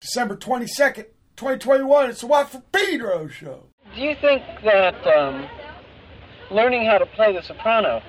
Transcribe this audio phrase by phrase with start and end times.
[0.00, 1.04] December 22nd,
[1.36, 2.10] 2021.
[2.10, 3.64] It's the Watt from Pedro show.
[3.94, 5.46] Do you think that um,
[6.50, 8.00] learning how to play the soprano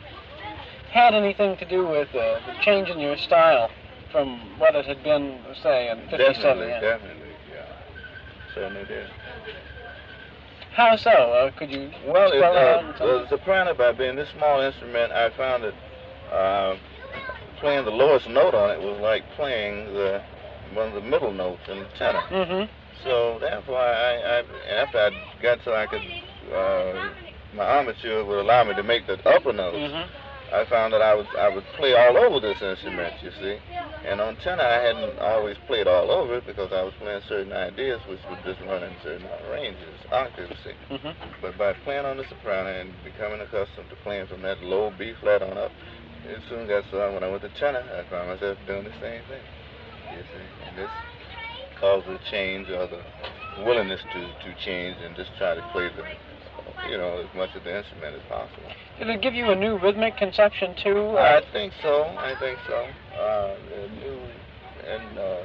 [0.91, 3.69] had anything to do with uh, the change in your style
[4.11, 6.17] from what it had been, say, in 57?
[6.35, 6.79] Definitely, yeah?
[6.79, 7.65] definitely, yeah.
[8.55, 9.09] Certainly did.
[10.73, 11.09] How so?
[11.11, 14.61] Uh, could you Well, it, spell that uh, some- the soprano, by being this small
[14.61, 15.73] instrument, I found that
[16.33, 16.77] uh,
[17.59, 20.21] playing the lowest note on it was like playing the
[20.73, 22.23] one of the middle notes in the tenor.
[22.29, 22.69] Mhm.
[23.03, 24.43] So therefore, I, I
[24.81, 25.11] after I
[25.41, 26.03] got so I could,
[26.53, 26.93] uh,
[27.53, 29.77] my armature would allow me to make the upper notes.
[29.77, 30.07] Mhm.
[30.51, 33.57] I found that I would I would play all over this instrument, you see.
[34.03, 37.53] And on tenor, I hadn't always played all over it because I was playing certain
[37.53, 40.73] ideas which would just run in certain ranges, octaves, see.
[40.89, 41.15] Mhm.
[41.39, 45.13] But by playing on the soprano and becoming accustomed to playing from that low B
[45.21, 45.71] flat on up,
[46.27, 49.21] it soon got so when I went to tenor, I found myself doing the same
[49.25, 49.41] thing.
[50.11, 50.89] You see, this
[51.79, 53.01] caused a change or the
[53.63, 57.63] willingness to, to change and just try to play the, you know, as much of
[57.63, 58.69] the instrument as possible.
[58.99, 61.17] Did it give you a new rhythmic conception too?
[61.17, 62.03] I Uh, think so.
[62.03, 62.87] I think so.
[63.19, 64.19] Uh, a new
[64.87, 65.37] and uh,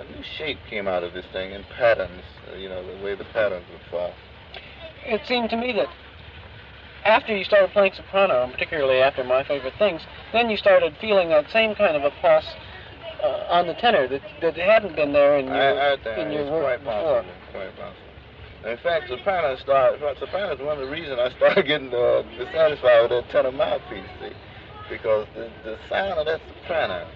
[0.00, 2.22] a new shape came out of this thing and patterns.
[2.52, 4.12] Uh, you know, the way the patterns would fall.
[5.06, 5.88] it seemed to me that
[7.04, 11.28] after you started playing soprano, and particularly after My Favorite Things, then you started feeling
[11.30, 12.44] that same kind of a pulse
[13.22, 16.32] uh, on the tenor that, that hadn't been there in your, I, I think in
[16.32, 17.22] your it's work quite before.
[17.22, 17.34] possible.
[17.52, 18.70] Quite possible.
[18.70, 20.00] In fact, soprano started.
[20.18, 24.04] Soprano is one of the reasons I started getting uh, dissatisfied with that tenor mouthpiece.
[24.20, 24.34] See,
[24.90, 27.06] because the the sound of that soprano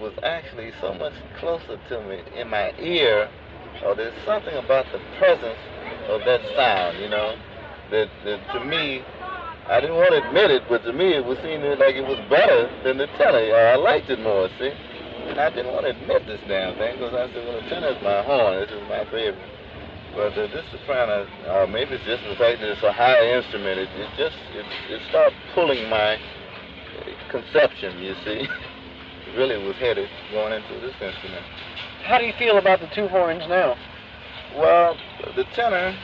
[0.00, 3.28] was actually so much closer to me in my ear.
[3.84, 5.58] Or there's something about the presence
[6.08, 7.36] of that sound, you know,
[7.90, 9.02] that, that to me,
[9.68, 12.18] I didn't want to admit it, but to me it was seeming like it was
[12.30, 13.38] better than the tenor.
[13.52, 14.72] Uh, I liked it more, see.
[15.28, 17.88] And I didn't want to admit this damn thing because I said, well, the tenor
[17.88, 18.60] is my horn.
[18.60, 19.50] This is my favorite.
[20.14, 23.80] But uh, this soprano, uh, maybe it's just the fact that it's a high instrument.
[23.80, 26.16] It, it just it, it started pulling my
[27.28, 27.98] conception.
[28.00, 28.48] You see,
[29.28, 31.44] it really was headed going into this instrument.
[32.04, 33.76] How do you feel about the two horns now?
[34.56, 34.96] Well,
[35.34, 35.94] the tenor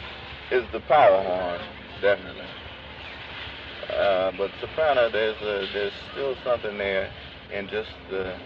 [0.51, 1.61] is the power horn,
[2.03, 2.47] definitely.
[3.89, 7.11] Uh, but soprano, there's a, there's still something there
[7.53, 8.37] in just the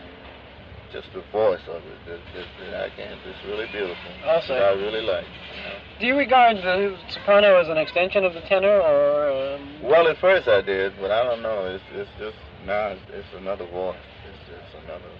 [0.96, 3.20] just the voice of it that, that, that I can't.
[3.28, 4.00] It's really beautiful.
[4.48, 4.56] Say.
[4.56, 5.26] I really like.
[5.26, 5.76] you know.
[6.00, 10.16] Do you regard the soprano as an extension of the tenor, or um, Well, at
[10.18, 11.66] first I did, but I don't know.
[11.66, 13.96] It's it's just now it's, it's another voice.
[14.24, 15.12] It's just another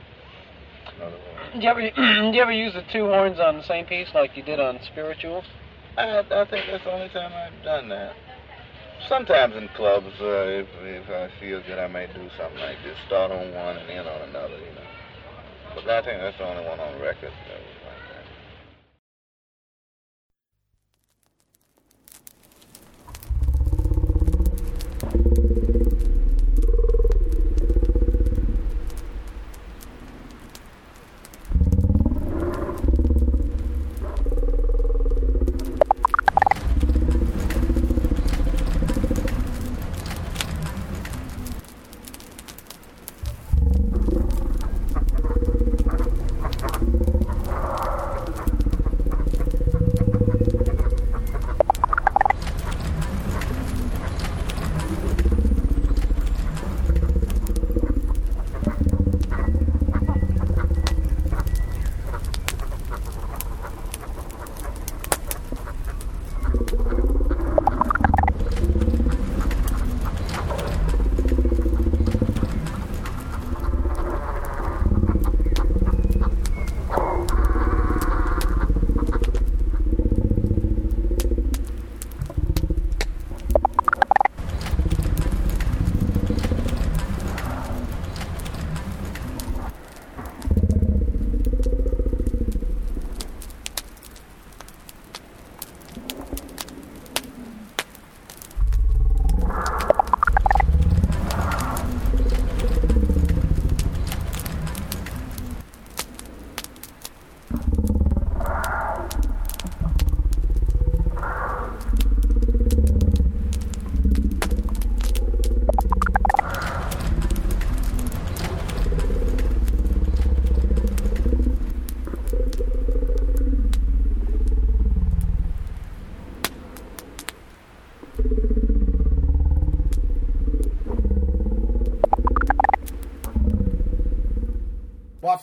[0.96, 1.52] another voice.
[1.52, 1.80] do you ever
[2.32, 4.78] do you ever use the two horns on the same piece like you did on
[4.92, 5.44] Spiritual?
[5.98, 8.16] I I think that's the only time I've done that.
[9.08, 12.96] Sometimes in clubs, uh, if if I feel good, I may do something like this,
[13.06, 14.85] start on one and end on another, you know.
[15.76, 18.00] But I think that's the only one on record that was like
[25.02, 25.46] that.
[25.46, 25.55] Watt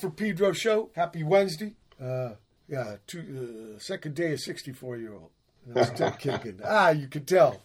[0.04, 0.90] for Pedro show.
[0.98, 1.76] Happy Wednesday.
[2.02, 2.32] Uh,
[2.68, 5.30] Yeah, two, uh, second day of 64 year old.
[5.66, 6.60] And I'm still kicking.
[6.66, 7.62] Ah, you could tell.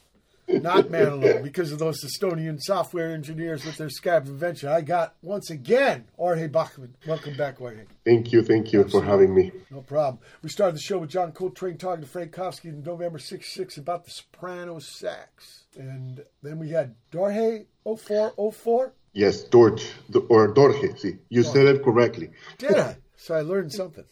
[0.49, 4.69] Not Manilow, because of those Estonian software engineers with their Skype invention.
[4.71, 6.95] I got, once again, Jorge Bachmann.
[7.07, 7.85] Welcome back, Jorge.
[8.07, 9.53] Thank you, thank you for having me.
[9.71, 10.21] No problem.
[10.43, 14.05] We started the show with John Coltrane talking to Frank Kofsky in November 66 about
[14.05, 15.65] the soprano sax.
[15.77, 18.95] And then we had Dorje 0404.
[19.19, 19.85] Yes, Dorje,
[20.29, 21.17] or Dorje, see.
[21.29, 22.31] You said it correctly.
[22.57, 22.99] Did I?
[23.17, 24.05] So I learned something.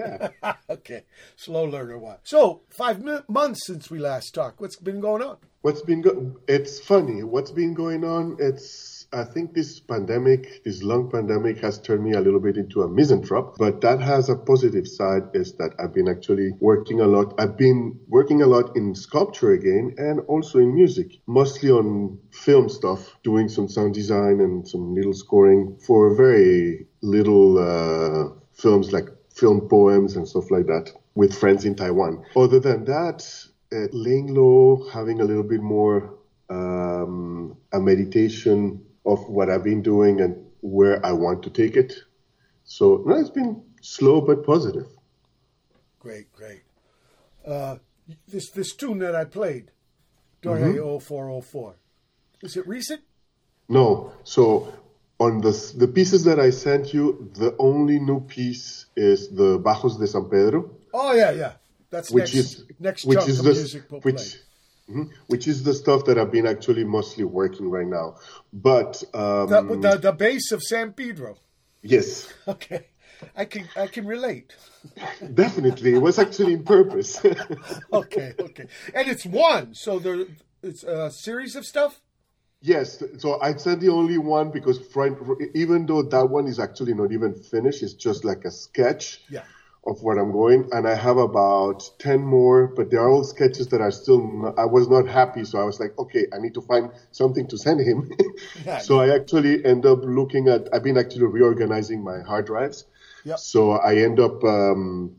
[0.70, 1.02] okay,
[1.36, 1.98] slow learner.
[1.98, 2.20] What?
[2.22, 4.58] So five months since we last talked.
[4.58, 5.36] What's been going on?
[5.60, 7.22] What's been go- It's funny.
[7.22, 8.38] What's been going on?
[8.40, 12.82] It's I think this pandemic, this long pandemic, has turned me a little bit into
[12.82, 13.56] a misanthrope.
[13.58, 15.24] But that has a positive side.
[15.34, 17.34] Is that I've been actually working a lot.
[17.36, 22.68] I've been working a lot in sculpture again, and also in music, mostly on film
[22.68, 29.08] stuff, doing some sound design and some little scoring for very little uh, films like
[29.34, 32.24] film poems and stuff like that with friends in Taiwan.
[32.36, 33.26] Other than that,
[33.72, 36.14] uh, laying low, having a little bit more
[36.48, 41.94] um, a meditation of what I've been doing and where I want to take it.
[42.64, 44.86] So no, it's been slow but positive.
[45.98, 46.62] Great, great.
[47.46, 47.76] Uh,
[48.28, 49.70] this this tune that I played,
[50.42, 50.98] mm-hmm.
[50.98, 51.76] 0404,
[52.42, 53.02] is it recent?
[53.68, 54.12] No.
[54.24, 54.72] So
[55.18, 59.98] on the the pieces that I sent you, the only new piece is the Bajos
[59.98, 60.70] de San Pedro.
[60.92, 61.52] Oh yeah, yeah.
[61.90, 64.36] That's which next, is next which is the, which.
[64.90, 65.12] Mm-hmm.
[65.28, 68.16] Which is the stuff that I've been actually mostly working right now.
[68.52, 71.36] But um, the, the, the bass of San Pedro.
[71.82, 72.32] Yes.
[72.48, 72.86] Okay,
[73.36, 74.56] I can I can relate.
[75.34, 77.20] Definitely, it was actually in purpose.
[77.92, 80.24] okay, okay, and it's one, so there
[80.62, 82.00] it's a series of stuff.
[82.60, 85.16] Yes, so I said the only one because friend,
[85.54, 89.20] even though that one is actually not even finished, it's just like a sketch.
[89.30, 89.44] Yeah
[89.86, 93.80] of what I'm going, and I have about ten more, but they're all sketches that
[93.80, 94.20] are still.
[94.20, 97.46] Not, I was not happy, so I was like, okay, I need to find something
[97.48, 98.12] to send him.
[98.80, 100.68] so I actually end up looking at.
[100.72, 102.84] I've been actually reorganizing my hard drives.
[103.24, 103.38] Yep.
[103.38, 105.16] So I end up um,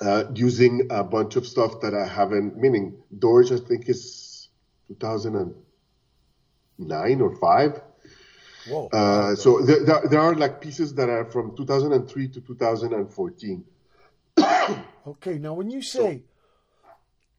[0.00, 2.56] uh, using a bunch of stuff that I haven't.
[2.56, 4.48] Meaning, Dorje, I think is
[4.88, 7.82] 2009 or five.
[8.68, 8.88] Whoa.
[8.88, 13.64] Uh, so there, there, are like pieces that are from 2003 to 2014.
[15.06, 16.22] okay, now when you say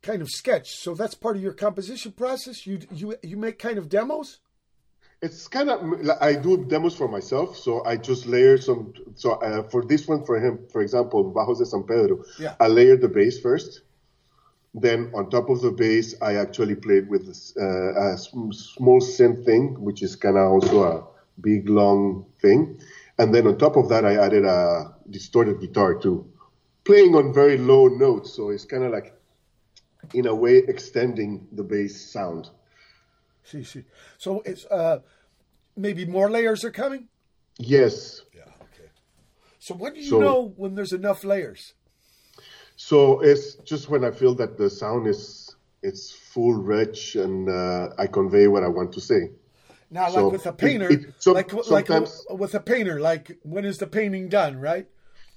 [0.02, 2.68] kind of sketch, so that's part of your composition process.
[2.68, 4.40] You you you make kind of demos.
[5.22, 5.80] It's kind of
[6.20, 8.94] I do demos for myself, so I just layer some.
[9.16, 12.56] So uh, for this one, for him, for example, Bajos de San Pedro, yeah.
[12.60, 13.81] I layer the bass first.
[14.76, 19.80] Then on top of the bass, I actually played with uh, a small synth thing,
[19.80, 21.08] which is kind of also a
[21.40, 22.80] big long thing.
[23.19, 26.32] And then on top of that, I added a distorted guitar too
[26.83, 29.13] playing on very low notes, so it's kind of like,
[30.13, 32.50] in a way, extending the bass sound.
[33.44, 33.83] See, see.
[34.18, 35.00] So it's uh,
[35.75, 37.07] maybe more layers are coming.
[37.57, 38.21] Yes.
[38.33, 38.44] Yeah.
[38.62, 38.89] Okay.
[39.59, 41.74] So when do you so, know when there's enough layers?
[42.75, 47.89] So it's just when I feel that the sound is it's full, rich, and uh,
[47.97, 49.31] I convey what I want to say.
[49.91, 51.89] Now, so like with a painter, it, it, so, like like
[52.30, 54.88] with a painter, like when is the painting done, right?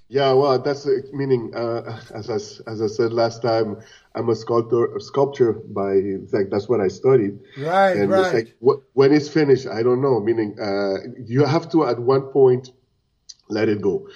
[0.08, 3.78] Yeah, well, that's meaning uh, as I, as I said last time,
[4.14, 7.38] I'm a sculptor, a sculptor by in fact that's what I studied.
[7.58, 8.34] Right, and right.
[8.34, 10.20] It's like, when it's finished, I don't know.
[10.20, 12.70] Meaning, uh, you have to at one point
[13.48, 14.08] let it go.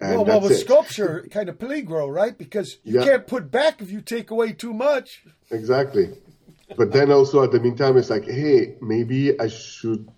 [0.00, 0.58] And well, well, with it.
[0.58, 2.36] sculpture, kind of peligro, right?
[2.36, 3.04] Because you yeah.
[3.04, 5.24] can't put back if you take away too much.
[5.50, 6.10] Exactly.
[6.76, 10.08] But then also at the meantime, it's like, hey, maybe I should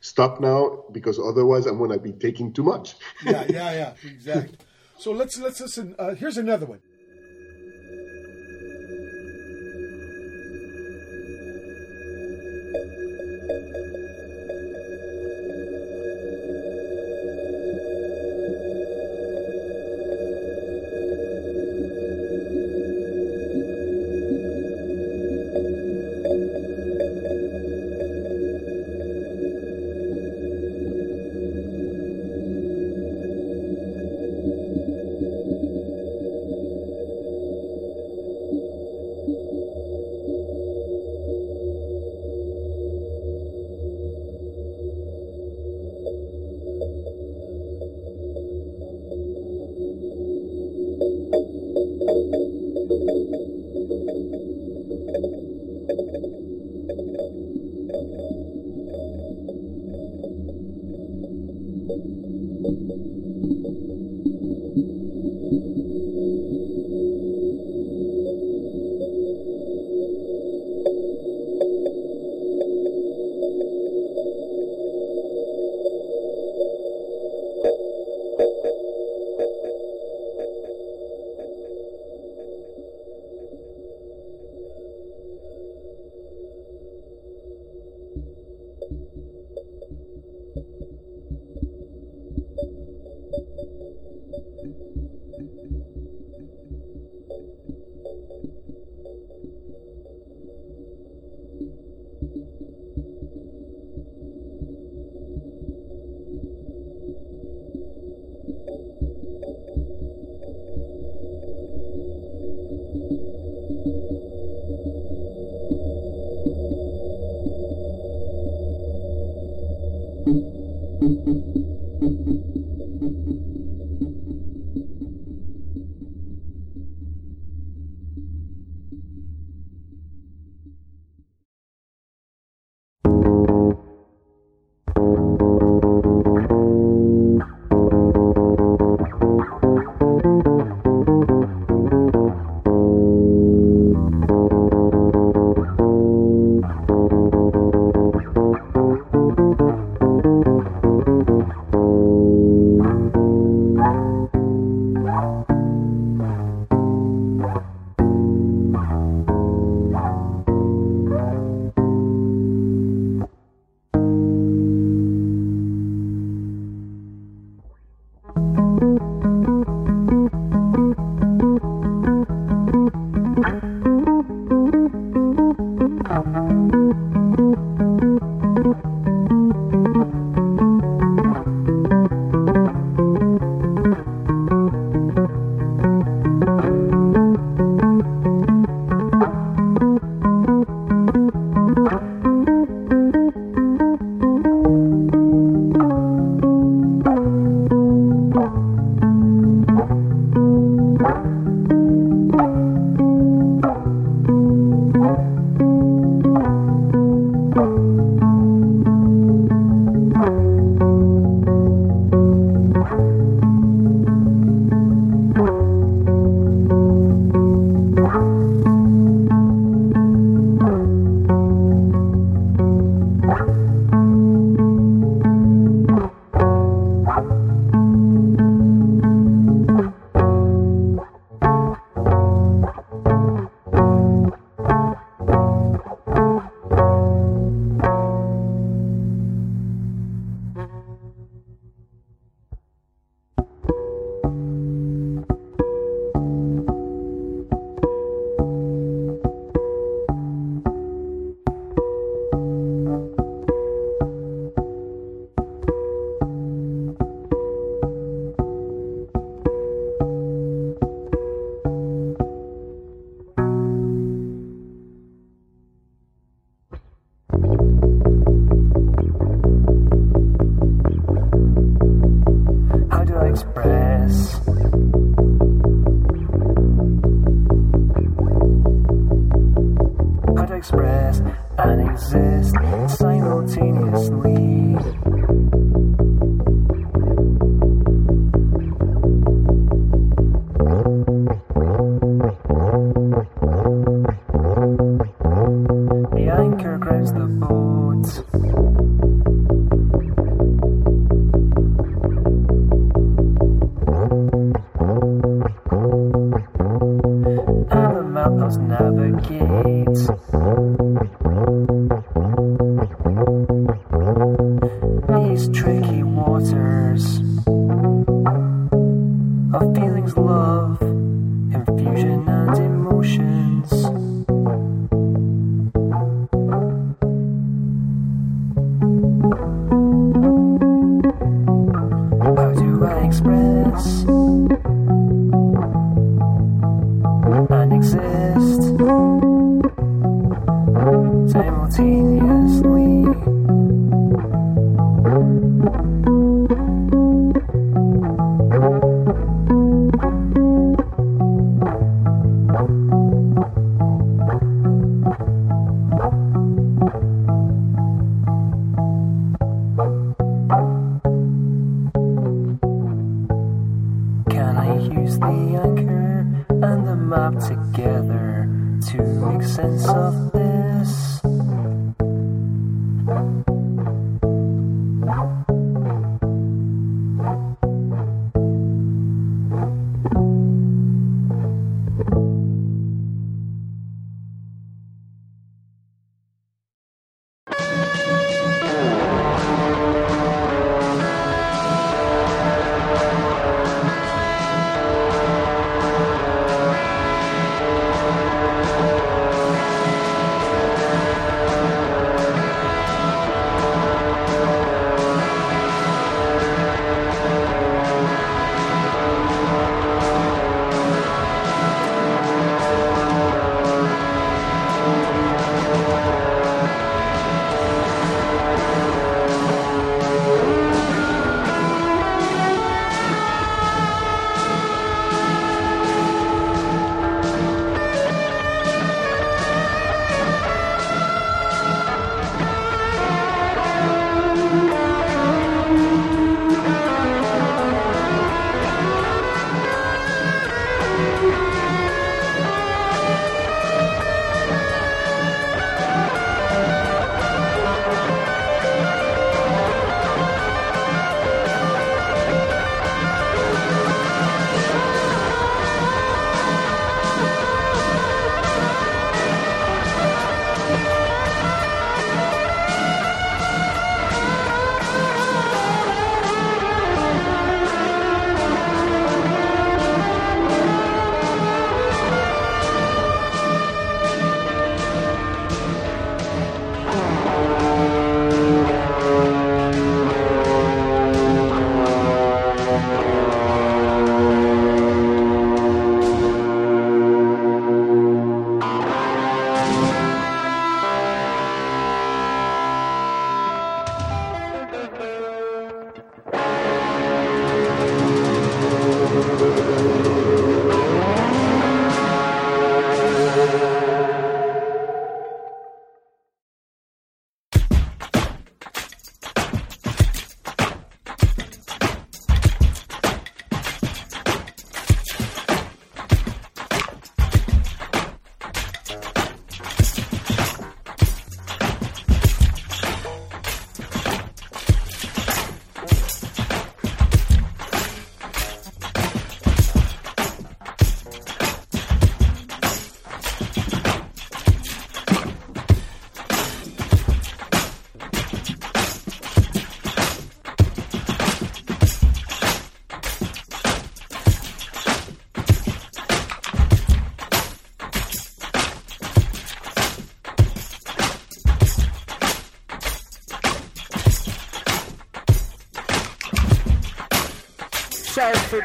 [0.00, 2.94] stop now because otherwise I'm gonna be taking too much.
[3.24, 4.58] yeah, yeah, yeah, exactly.
[5.04, 5.94] So let's let's listen.
[5.98, 6.80] Uh, here's another one.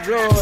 [0.09, 0.38] Roy.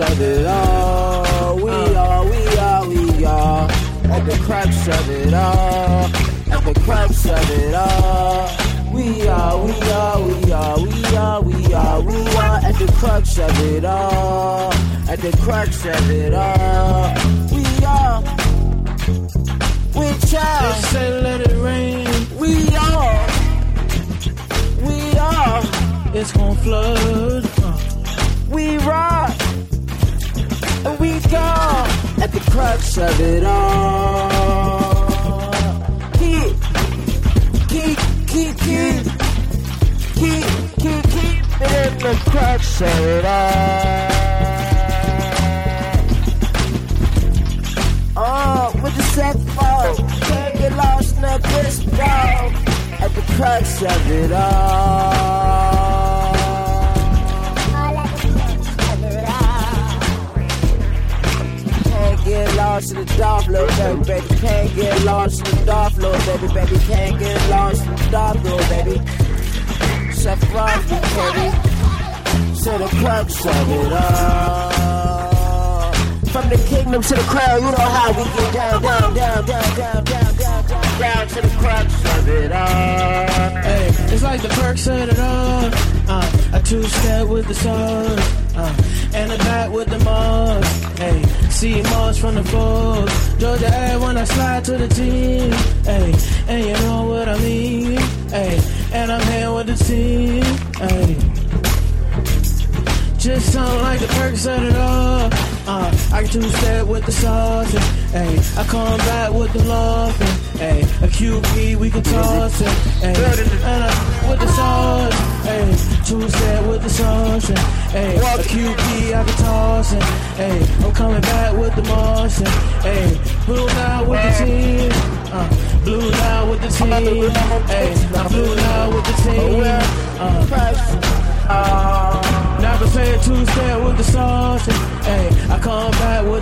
[0.00, 0.29] other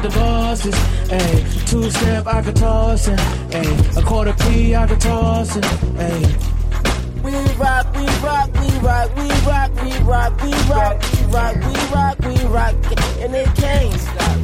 [0.02, 0.74] with the bosses.
[1.08, 3.18] Ayy, two step I could toss it.
[3.50, 5.64] Ayy, a quarter P I could toss it.
[5.64, 7.22] Ayy.
[7.22, 11.74] We rock, we rock, we rock, we rock, we rock, we rock, we rock, we
[11.92, 12.74] rock, we rock,
[13.20, 14.38] and it can't stop.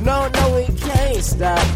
[0.00, 1.66] No, no, it can't stop.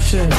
[0.00, 0.32] Shit.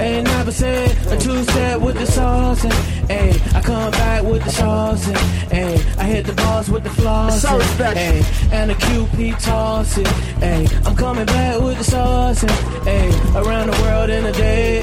[0.00, 2.64] Ain't never said a two step with the sauce.
[2.64, 5.04] And Hey, I come back with the sauce.
[5.50, 7.42] Hey, I hit the bars with the floss.
[7.42, 10.06] Hey, and the QP toss it.
[10.38, 12.42] Hey, I'm coming back with the sauce.
[12.84, 14.80] Hey, around the world in a day.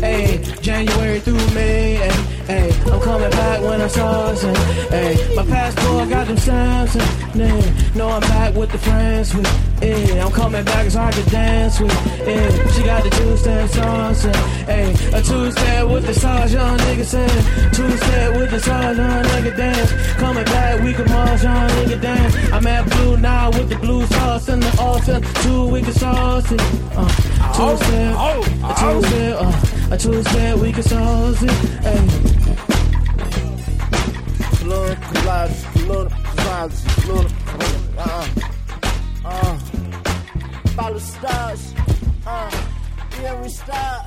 [0.00, 2.10] Hey, January through May
[2.46, 4.56] when I'm coming back when I saucing.
[4.90, 6.96] Hey, my passport got them stamps.
[6.96, 9.82] and, Yeah, know I'm back with the friends with.
[9.82, 12.26] Yeah, I'm coming back so I can dance with.
[12.26, 14.22] Yeah, she got the two step sauce.
[14.66, 17.72] Hey, a two step with the sauce, young nigga said.
[17.74, 19.92] Two step with the sauce, young nigga dance.
[20.14, 22.52] Coming back, we can march, young nigga dance.
[22.52, 25.20] I'm at blue now with the blue sauce and the altar.
[25.42, 26.60] Two we can sauce it.
[26.94, 27.08] Uh,
[27.56, 28.16] two step,
[28.64, 31.50] a two step, uh, a two step we can sauce it.
[31.82, 32.31] Hey.
[34.92, 36.78] Luna collage, Luna collage,
[37.08, 37.28] Luna
[37.98, 38.26] uh,
[39.24, 39.58] uh,
[40.76, 41.74] follow stars,
[42.26, 42.50] uh,
[43.18, 44.06] we every star,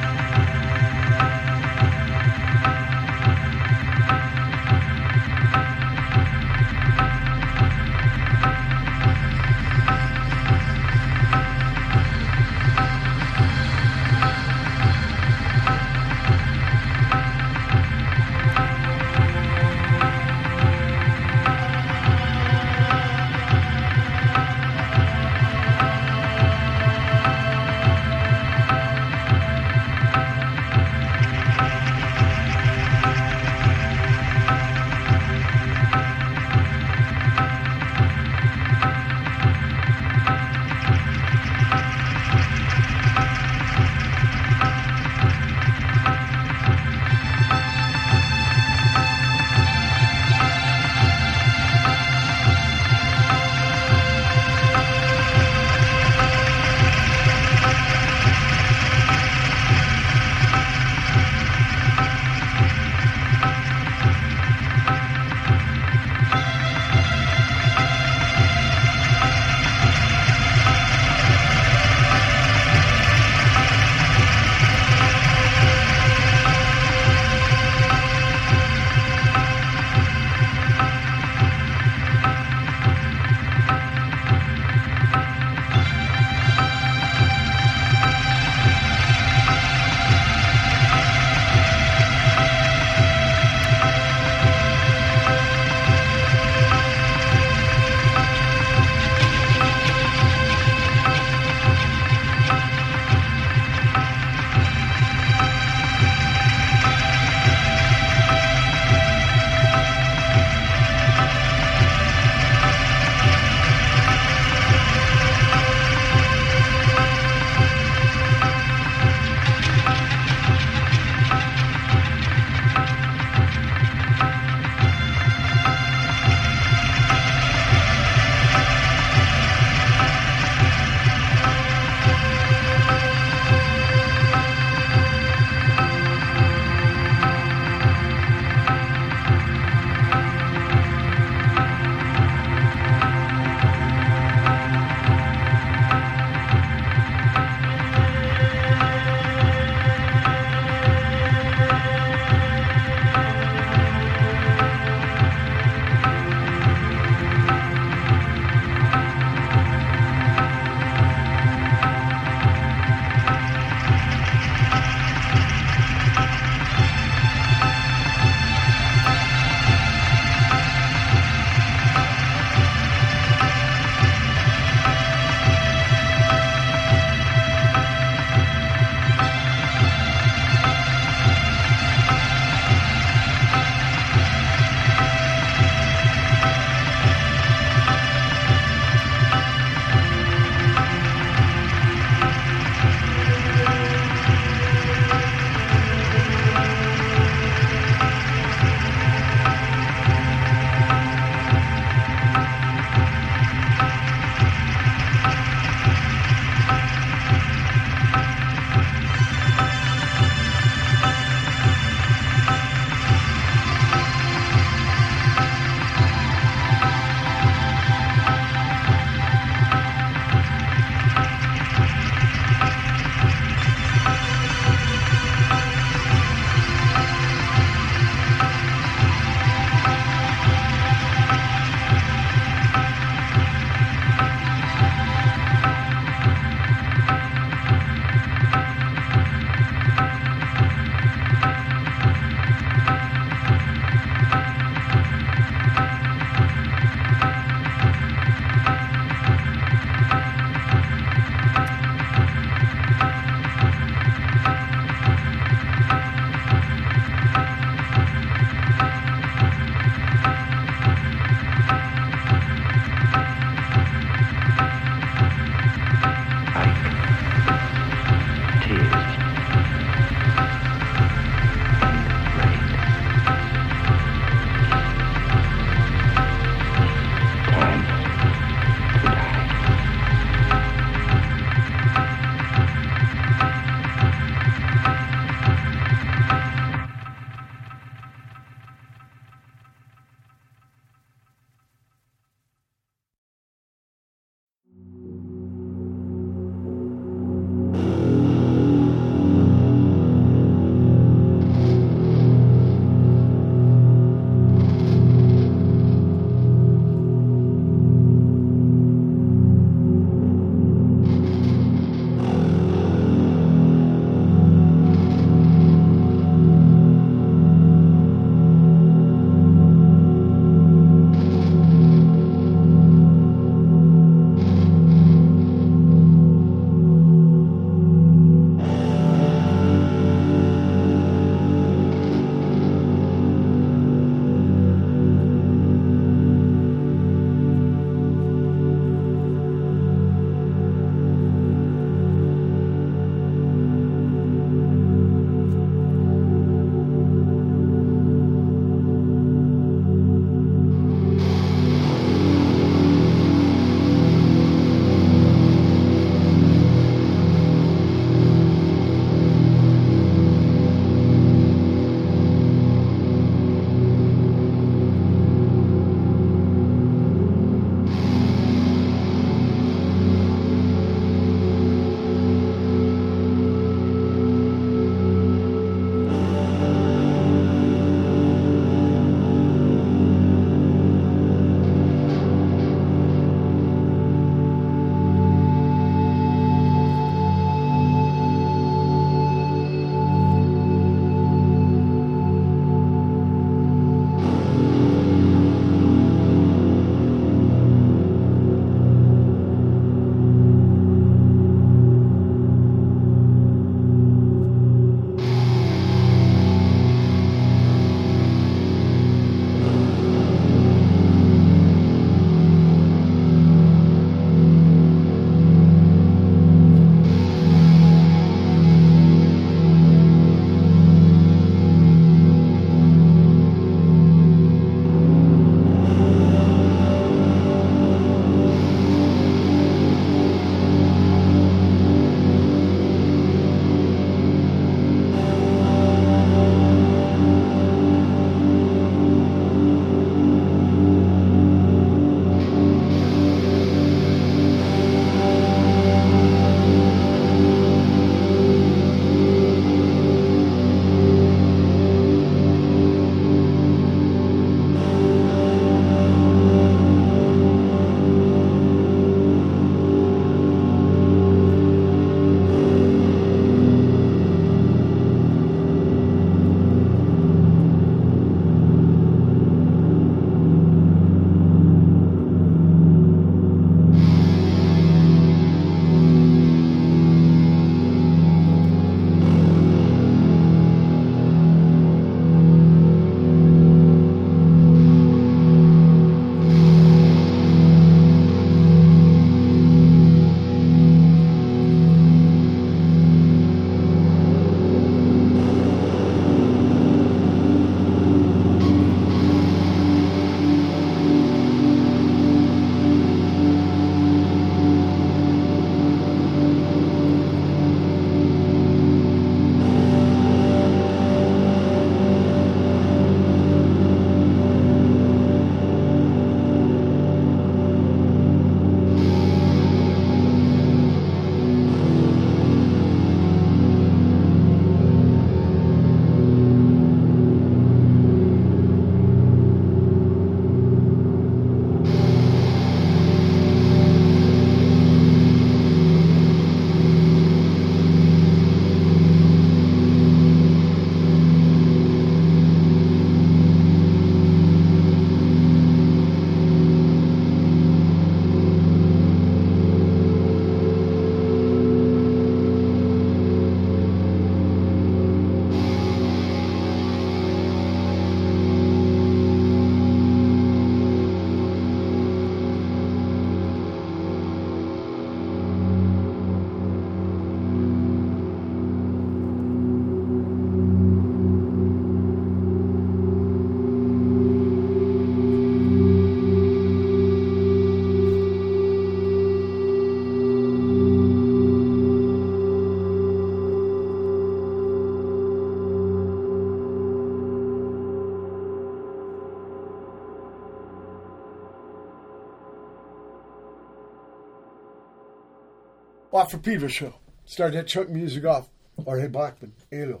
[596.28, 596.94] From Pedro show.
[597.24, 598.48] Start that chunk music off.
[598.84, 600.00] Jorge Bachmann, Hielo.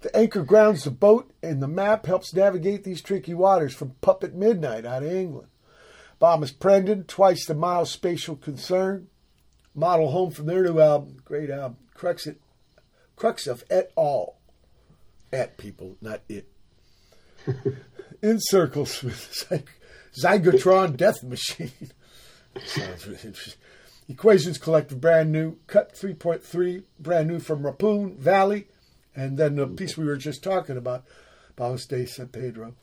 [0.00, 4.34] The anchor grounds the boat, and the map helps navigate these tricky waters from Puppet
[4.34, 5.48] Midnight out of England.
[6.20, 9.08] Bomis Prendin, twice the mild spatial concern.
[9.74, 12.40] Model home from their new album, great album, Crux, it,
[13.16, 14.36] Crux of Et al.
[15.32, 16.48] At people, not it.
[18.22, 19.64] Incircles with Zy-
[20.24, 21.70] Zigatron Death Machine.
[22.64, 23.57] Sounds really interesting.
[24.08, 25.58] Equations Collective, brand new.
[25.66, 28.66] Cut 3.3, brand new from Rapoon Valley.
[29.14, 31.04] And then the piece we were just talking about,
[31.56, 32.74] Bajos de San Pedro.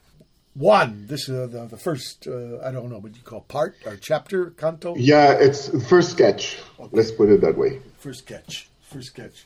[0.54, 1.08] One.
[1.08, 3.98] This is uh, the, the first, uh, I don't know what you call part or
[3.98, 4.96] chapter, canto?
[4.96, 6.58] Yeah, it's the first sketch.
[6.92, 7.82] Let's put it that way.
[7.98, 8.70] First sketch.
[8.82, 9.46] First sketch.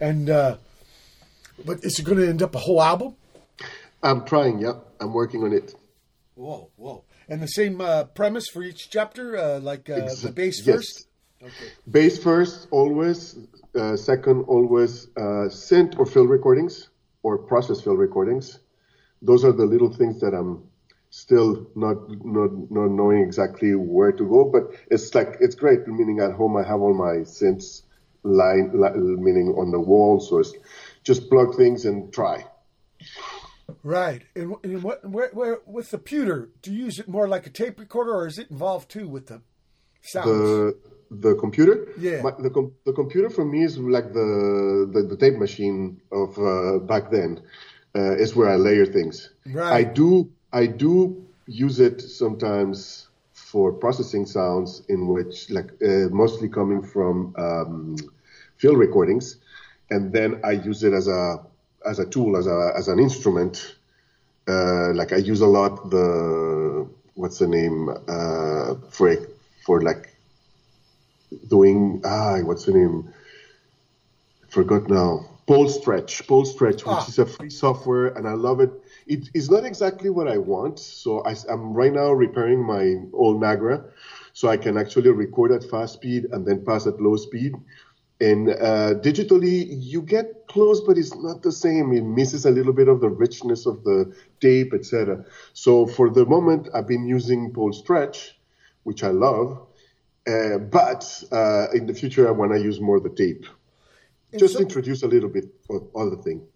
[0.00, 0.56] And, uh,
[1.64, 3.16] but is it going to end up a whole album?
[4.02, 4.58] I'm trying.
[4.58, 5.74] Yeah, I'm working on it.
[6.34, 7.04] Whoa, whoa.
[7.28, 10.76] And the same uh, premise for each chapter, uh, like uh, Ex- the bass yes.
[10.76, 11.06] first?
[11.42, 11.72] Okay.
[11.90, 13.38] Bass first, always.
[13.74, 16.90] Uh, second, always uh, synth or fill recordings
[17.22, 18.58] or process fill recordings.
[19.22, 20.64] Those are the little things that I'm
[21.10, 24.44] still not not not knowing exactly where to go.
[24.44, 25.86] But it's like it's great.
[25.88, 27.82] Meaning at home, I have all my synths
[28.24, 30.52] line, li- meaning on the wall, so it's
[31.02, 32.44] just plug things and try.
[33.82, 34.22] Right.
[34.36, 37.50] And, and what, where, where, with the pewter, do you use it more like a
[37.50, 39.42] tape recorder or is it involved too with the
[40.02, 40.26] sounds?
[40.26, 40.76] the
[41.10, 41.88] the computer.
[41.98, 42.22] Yeah.
[42.22, 46.38] My, the com- the computer for me is like the the, the tape machine of
[46.38, 47.40] uh, back then.
[47.94, 49.28] Uh, is where I layer things.
[49.44, 49.70] Right.
[49.70, 56.48] I do I do use it sometimes for processing sounds in which like uh, mostly
[56.48, 57.96] coming from um,
[58.56, 59.36] field recordings,
[59.90, 61.44] and then I use it as a
[61.86, 63.76] as a tool as a as an instrument.
[64.48, 69.16] Uh, like I use a lot the what's the name uh, for
[69.64, 70.08] for like
[71.48, 73.12] doing ah what's the name
[74.42, 77.08] I forgot now Paulstretch pole stretch which Ah.
[77.08, 78.70] is a free software and i love it
[79.06, 83.40] it is not exactly what i want so I, am right now repairing my old
[83.42, 83.82] nagra
[84.32, 87.54] so i can actually record at fast speed and then pass at low speed
[88.28, 89.56] and uh, digitally
[89.92, 93.08] you get close but it's not the same it misses a little bit of the
[93.08, 93.98] richness of the
[94.40, 95.24] tape etc
[95.64, 98.18] so for the moment i've been using Paulstretch
[98.84, 99.48] which i love
[100.26, 103.44] uh, but uh, in the future, I want to use more the tape.
[104.38, 106.46] Just so- introduce a little bit of other thing.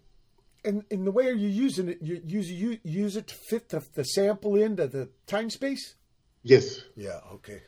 [0.63, 1.35] and, in the way you're
[1.67, 5.49] using it, you use, you use it to fit the, the sample into the time
[5.49, 5.95] space?
[6.43, 7.61] Yes, Yeah, okay.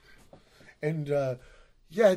[0.82, 1.36] And uh,
[1.90, 2.16] yeah,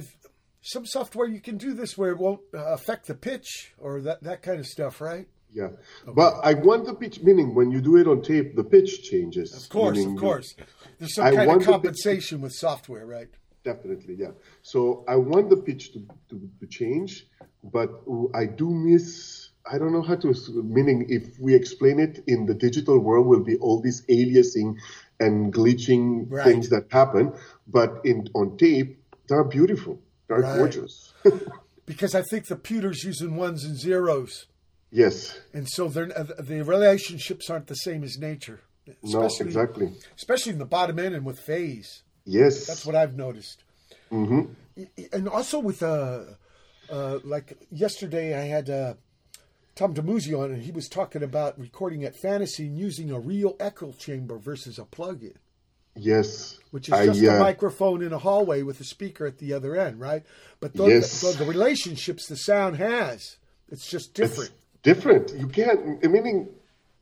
[0.63, 4.23] some software you can do this where it won't uh, affect the pitch or that,
[4.23, 5.27] that kind of stuff, right?
[5.53, 5.69] yeah.
[6.07, 9.55] But I want the pitch, meaning when you do it on tape, the pitch changes.
[9.55, 10.55] Of course, of course.
[10.99, 13.29] There's some I kind of compensation with software, right?
[13.65, 14.33] Definitely, yeah.
[14.63, 16.01] So I want the pitch to,
[16.31, 17.27] to, to change,
[17.63, 17.91] but
[18.35, 19.51] I do miss.
[19.71, 20.35] I don't know how to.
[20.65, 24.77] Meaning, if we explain it in the digital world, will be all this aliasing
[25.21, 26.45] and glitching Right.
[26.45, 27.35] things that happen.
[27.69, 28.99] But in on tape,
[29.29, 30.01] they're beautiful.
[30.41, 30.59] They're Right.
[30.59, 31.13] gorgeous.
[31.85, 34.47] Because I think the pewter's using ones and zeros.
[34.93, 35.37] yes.
[35.53, 38.61] And so they're, uh, the relationships aren't the same as nature.
[39.03, 39.93] No, exactly.
[40.17, 42.03] Especially in the bottom end and with phase.
[42.25, 42.67] Yes.
[42.69, 43.65] That's what I've noticed.
[44.11, 44.43] hmm
[45.13, 46.21] And also with, uh,
[46.89, 48.95] uh, like yesterday, I had uh,
[49.75, 53.57] Tom DeMuzio on, and he was talking about recording at Fantasy and using a real
[53.59, 55.35] echo chamber versus a plug-in,
[55.95, 56.59] Yes.
[56.71, 59.53] which is I, just a uh, microphone in a hallway with a speaker at the
[59.53, 60.23] other end, right?
[60.61, 61.21] But the, Yes.
[61.21, 63.37] the, the relationships the sound has,
[63.69, 64.51] it's just different.
[64.51, 65.35] It's different.
[65.35, 66.03] You can't.
[66.11, 66.49] Meaning,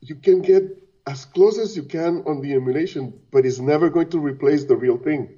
[0.01, 0.65] you can get
[1.07, 4.77] as close as you can on the emulation, but it's never going to replace the
[4.77, 5.31] real thing.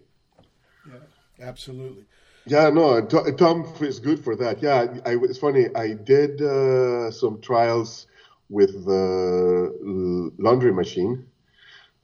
[0.89, 0.95] Yeah,
[1.41, 2.05] absolutely.
[2.47, 4.63] Yeah, no, Tom is good for that.
[4.63, 5.67] Yeah, I, it's funny.
[5.77, 8.07] I did uh, some trials
[8.49, 11.27] with the laundry machine.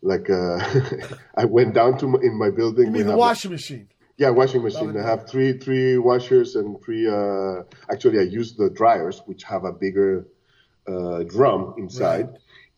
[0.02, 0.58] Like, uh,
[1.34, 2.86] I went down to my, in my building.
[2.86, 3.88] You mean the washing machine?
[4.16, 4.96] Yeah, washing machine.
[4.96, 7.08] I have three three washers and three.
[7.08, 10.26] Uh, actually, I use the dryers, which have a bigger
[10.88, 12.28] uh, drum inside,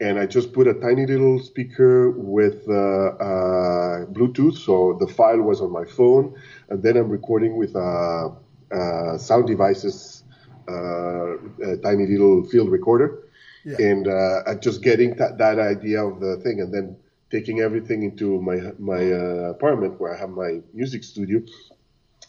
[0.01, 5.41] and I just put a tiny little speaker with uh, uh, Bluetooth, so the file
[5.41, 6.35] was on my phone,
[6.68, 8.29] and then I'm recording with uh,
[8.71, 10.25] uh, sound devices,
[10.68, 11.37] uh,
[11.73, 13.18] a tiny little field recorder,
[13.64, 13.77] Yeah.
[13.79, 16.97] and uh, just getting that, that idea of the thing, and then
[17.31, 21.43] taking everything into my my uh, apartment where I have my music studio,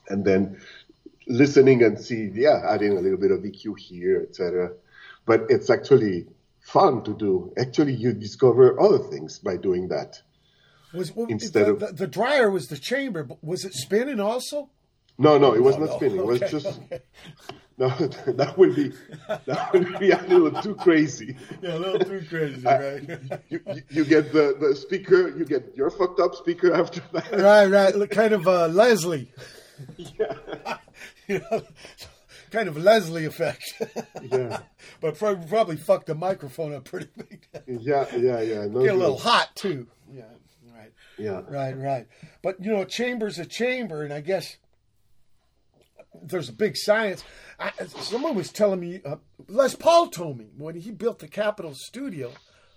[0.09, 0.59] and then
[1.27, 4.71] listening and see, yeah, adding a little bit of EQ here, etc.
[5.25, 6.27] But it's actually
[6.59, 7.53] fun to do.
[7.57, 10.21] Actually, you discover other things by doing that.
[10.93, 14.19] Was well, Instead the, of- the, the dryer was the chamber, but was it spinning
[14.19, 14.69] also?
[15.17, 15.95] No, no, it was Oh, not no.
[15.97, 16.17] spinning.
[16.19, 16.99] It was just okay.
[17.81, 17.89] No.
[18.41, 18.91] That would be
[19.45, 21.35] that would be a little too crazy.
[21.61, 23.03] Yeah, a little too crazy, right?
[23.49, 27.31] You, you, you get the, the speaker, you get your fucked up speaker after that.
[27.33, 28.09] right, right.
[28.11, 29.31] Kind of uh, Leslie.
[29.97, 30.77] Yeah.
[31.27, 31.63] you know,
[32.51, 33.63] kind of Leslie effect.
[34.21, 34.59] Yeah.
[35.01, 37.47] but probably, probably fucked the microphone up pretty big.
[37.67, 38.65] Yeah, yeah, yeah.
[38.67, 39.87] No Get a little hot too.
[40.13, 40.23] Yeah,
[40.73, 40.91] right.
[41.17, 41.41] Yeah.
[41.49, 42.07] Right, right.
[42.43, 44.57] But you know, a chamber's a chamber, and I guess
[46.21, 47.23] there's a big science.
[47.59, 49.15] I, someone was telling me, uh,
[49.47, 52.31] Les Paul told me when he built the Capitol studio.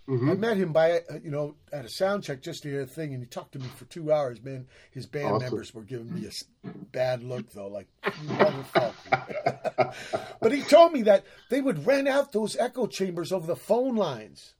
[0.07, 2.87] I met him by uh, you know at a sound check just to hear a
[2.87, 4.39] thing, and he talked to me for two hours.
[4.43, 5.43] Man, his band Awesome.
[5.49, 9.95] members were giving me a bad look though, like motherfucker.
[10.43, 13.97] but he told me that they would rent out those echo chambers over the phone
[13.97, 14.53] lines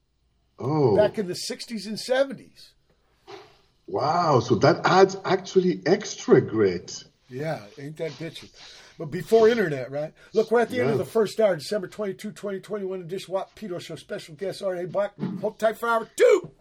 [0.57, 2.69] Oh, back in the '60s and '70s.
[3.87, 4.39] wow.
[4.39, 7.03] So that adds actually extra grit.
[7.29, 8.49] Yeah, ain't that bitchy.
[8.97, 10.13] But before internet, right?
[10.33, 13.79] Look, we're at the end of the first hour, December 22, 2021 edition Watt Pedro
[13.79, 13.95] Show.
[13.95, 14.87] Special guest R.A.
[14.87, 15.13] Black.
[15.41, 16.51] Hold tight for hour two.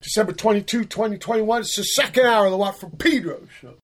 [0.00, 1.60] December 22, 2021.
[1.60, 3.74] It's the second hour of the Watt from Pedro Show.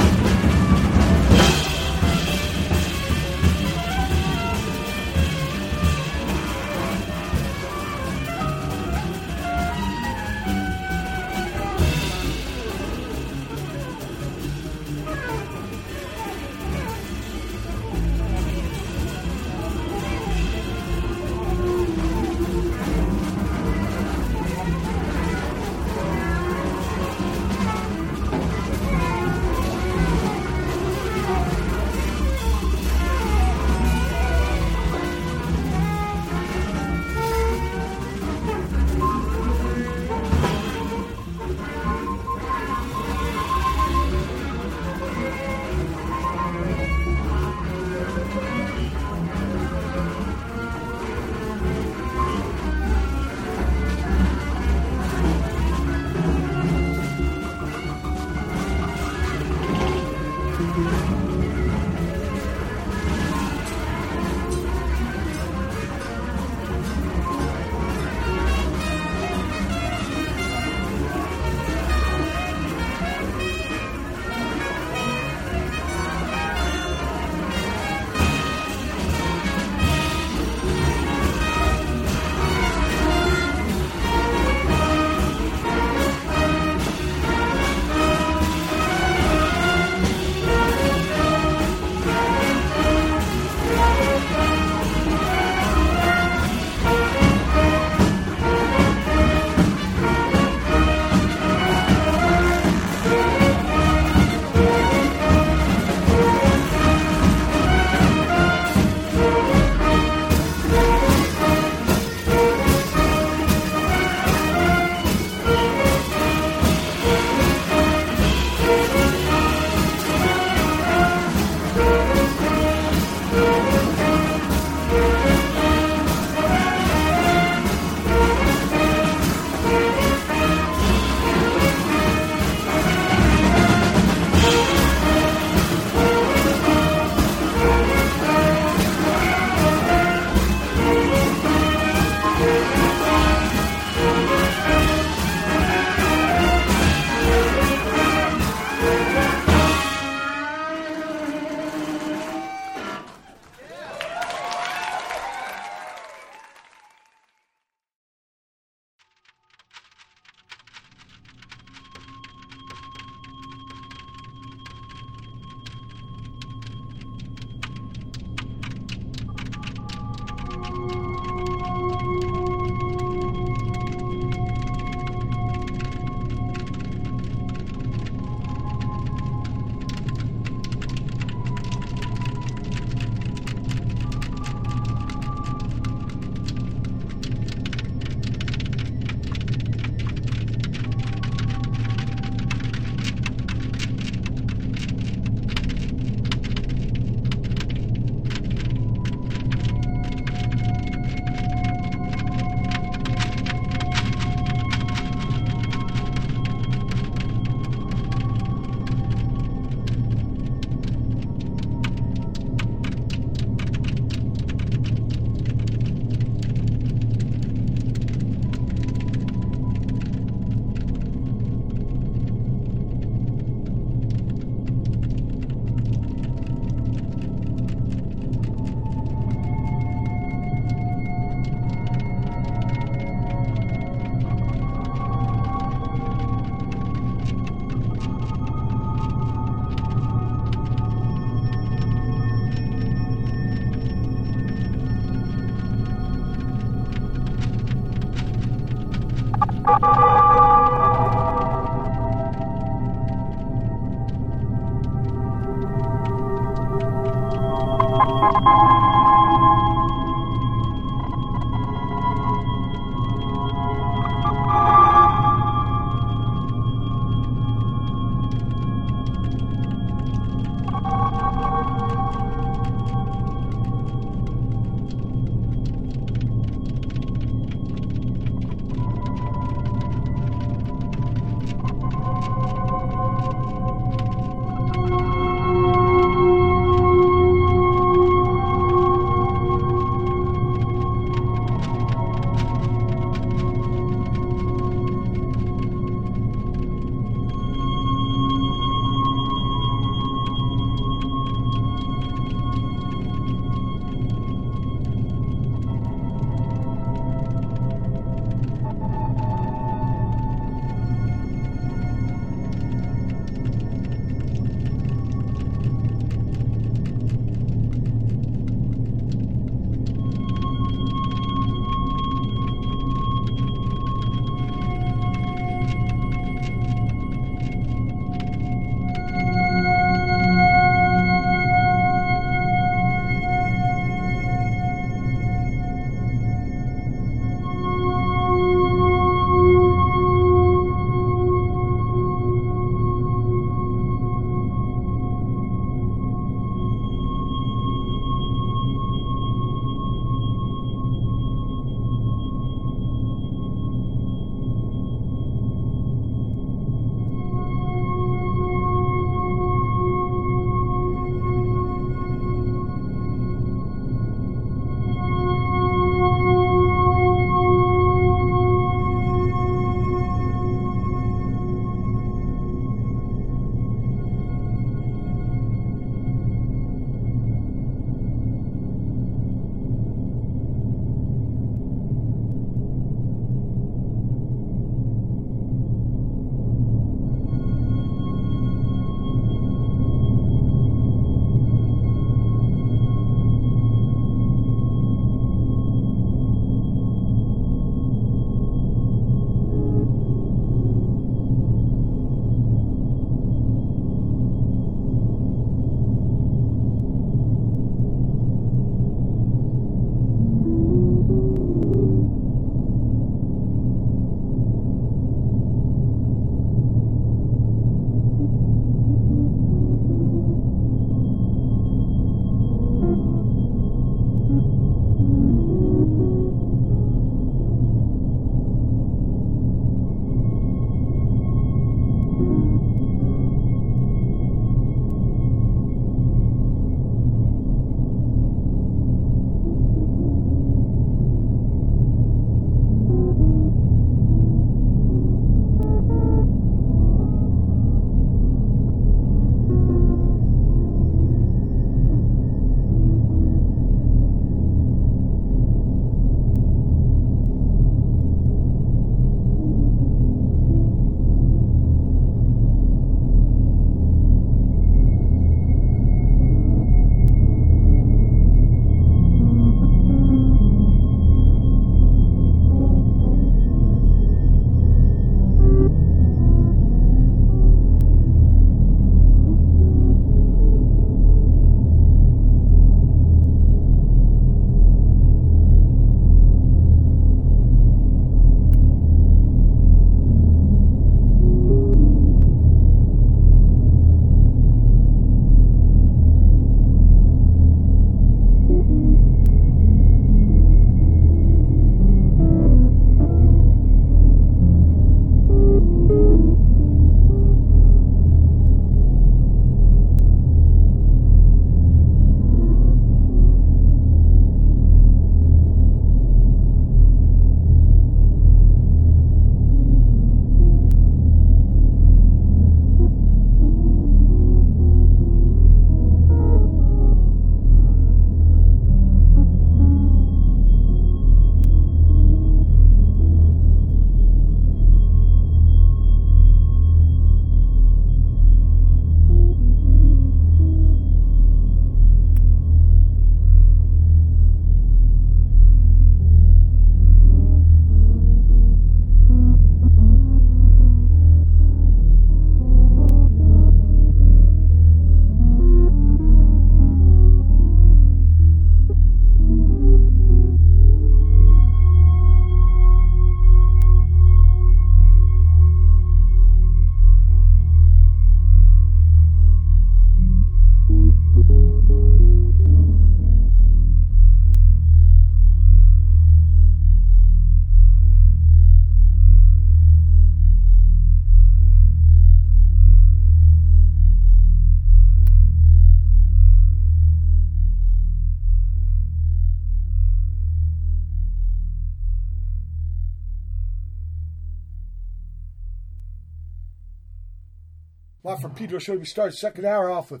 [598.08, 600.00] Well, for Pedro should we start second hour off with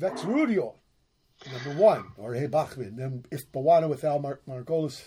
[0.00, 0.74] Vexruido,
[1.52, 2.94] number one, or Hey Bachmann.
[2.94, 5.02] Then If Bwana with Al Mar- Margolis.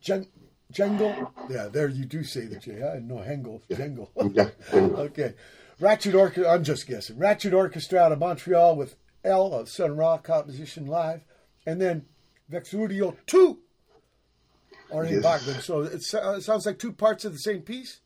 [0.00, 0.28] Jen-
[0.72, 1.32] Jengel.
[1.50, 2.74] Yeah, there you do say the J.
[2.84, 3.60] I no Hengel.
[3.68, 4.08] Jengel.
[4.36, 4.50] Yeah.
[4.72, 5.34] okay.
[5.80, 6.48] Ratchet Orchestra.
[6.48, 7.18] I'm just guessing.
[7.18, 8.94] Ratchet Orchestra out of Montreal with
[9.24, 11.24] El of Sun Ra composition live,
[11.66, 12.04] and then
[12.48, 13.58] Vexruido two.
[14.90, 15.22] Or Hey Yes.
[15.24, 15.60] Bachmann.
[15.62, 17.98] So it, so- it sounds like two parts of the same piece.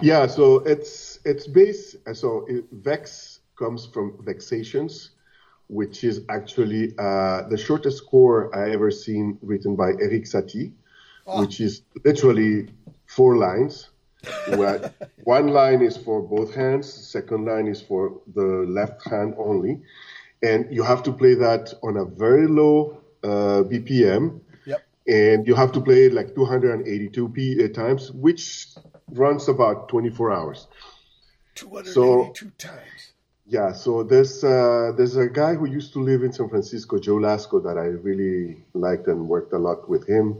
[0.00, 1.96] Yeah, so it's it's based.
[2.14, 5.10] So it, Vex comes from Vexations,
[5.68, 10.72] which is actually uh, the shortest score I ever seen written by Erik Satie,
[11.40, 12.68] which is literally
[13.06, 13.90] four lines.
[14.56, 14.92] Where
[15.24, 19.82] one line is for both hands, second line is for the left hand only,
[20.42, 24.80] and you have to play that on a very low uh, BPM Yep.
[25.08, 28.68] and you have to play it like 282 p uh, times, which
[29.08, 30.66] runs about 24 hours.
[31.54, 33.12] 282 times.
[33.44, 37.16] Yeah, so there's uh, there's a guy who used to live in San Francisco, Joe
[37.16, 40.38] Lasco, that I really liked and worked a lot with him,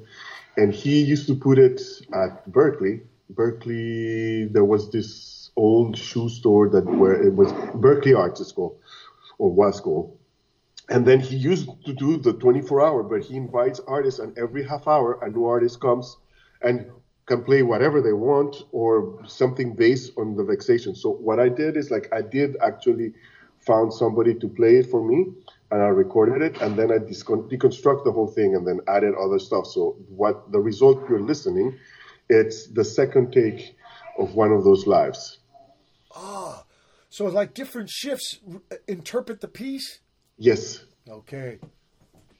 [0.56, 1.82] and he used to put it
[2.14, 3.02] at Berkeley.
[3.28, 8.78] Berkeley, there was this old shoe store that where it was Berkeley Arts School,
[9.38, 10.16] or was called.
[10.88, 14.64] And then he used to do the 24 hour, but he invites artists, and every
[14.64, 16.16] half hour, a new artist comes
[16.62, 16.86] and
[17.32, 18.92] can play whatever they want or
[19.26, 20.94] something based on the vexation.
[20.94, 23.12] So what I did is like I did actually
[23.70, 25.18] found somebody to play it for me,
[25.70, 29.38] and I recorded it, and then I deconstruct the whole thing, and then added other
[29.38, 29.66] stuff.
[29.66, 31.78] So what the result you're listening,
[32.28, 33.76] it's the second take
[34.18, 35.38] of one of those lives.
[36.14, 36.64] Ah,
[37.08, 38.40] so like different shifts
[38.86, 40.00] interpret the piece.
[40.36, 40.84] Yes.
[41.08, 41.60] Okay.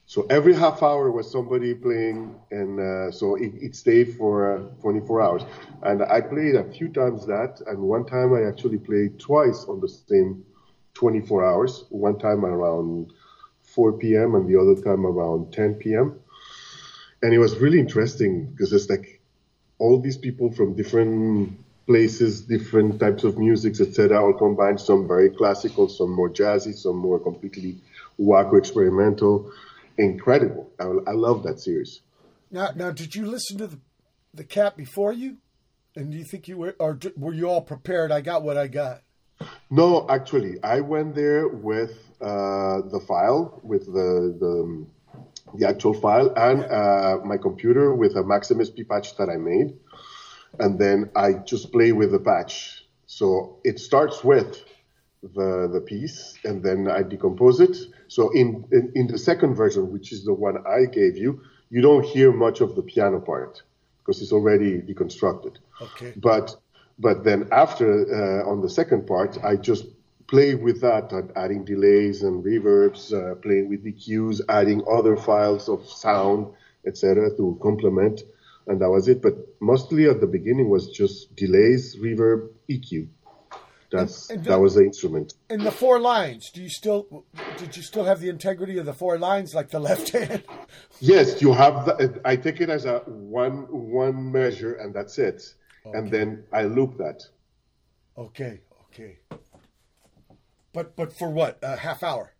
[0.05, 4.81] So every half hour was somebody playing, and uh, so it, it stayed for uh,
[4.81, 5.43] 24 hours.
[5.81, 9.79] And I played a few times that, and one time I actually played twice on
[9.79, 10.45] the same
[10.93, 11.85] 24 hours.
[11.89, 13.13] One time around
[13.63, 14.35] 4 p.m.
[14.35, 16.19] and the other time around 10 p.m.
[17.21, 19.21] And it was really interesting because it's like
[19.79, 21.57] all these people from different
[21.87, 24.79] places, different types of musics, etc., all combined.
[24.79, 27.77] Some very classical, some more jazzy, some more completely
[28.19, 29.51] wacko experimental.
[29.97, 30.71] Incredible!
[30.79, 32.01] I, I love that series.
[32.51, 33.79] Now, now, did you listen to the
[34.33, 35.37] the cat before you?
[35.95, 38.11] And do you think you were, or were you all prepared?
[38.11, 39.01] I got what I got.
[39.69, 41.91] No, actually, I went there with
[42.21, 44.85] uh, the file, with the the,
[45.55, 49.73] the actual file, and uh, my computer with a Max MSP patch that I made,
[50.59, 52.85] and then I just play with the patch.
[53.05, 54.63] So it starts with
[55.21, 57.77] the the piece, and then I decompose it.
[58.15, 61.41] So in, in in the second version, which is the one I gave you,
[61.71, 63.63] you don't hear much of the piano part
[63.99, 65.55] because it's already deconstructed.
[65.81, 66.13] Okay.
[66.15, 66.55] But
[66.99, 67.87] but then after
[68.19, 69.85] uh, on the second part, I just
[70.27, 75.67] play with that, uh, adding delays and reverbs, uh, playing with EQs, adding other files
[75.67, 76.53] of sound,
[76.85, 78.21] etc., to complement,
[78.67, 79.23] and that was it.
[79.23, 83.07] But mostly at the beginning was just delays, reverb, EQ.
[83.93, 85.33] That's And- and that was the instrument.
[85.49, 87.25] In the four lines, do you still
[87.57, 90.43] did you still have the integrity of the four lines, like the left hand?
[90.99, 91.85] Yes, you have.
[91.85, 95.43] The, I take it as a one one measure, and that's it.
[95.85, 95.97] Okay.
[95.97, 97.19] And then I loop that.
[98.17, 99.19] Okay, okay.
[100.73, 101.59] But but for what?
[101.61, 102.33] A half hour.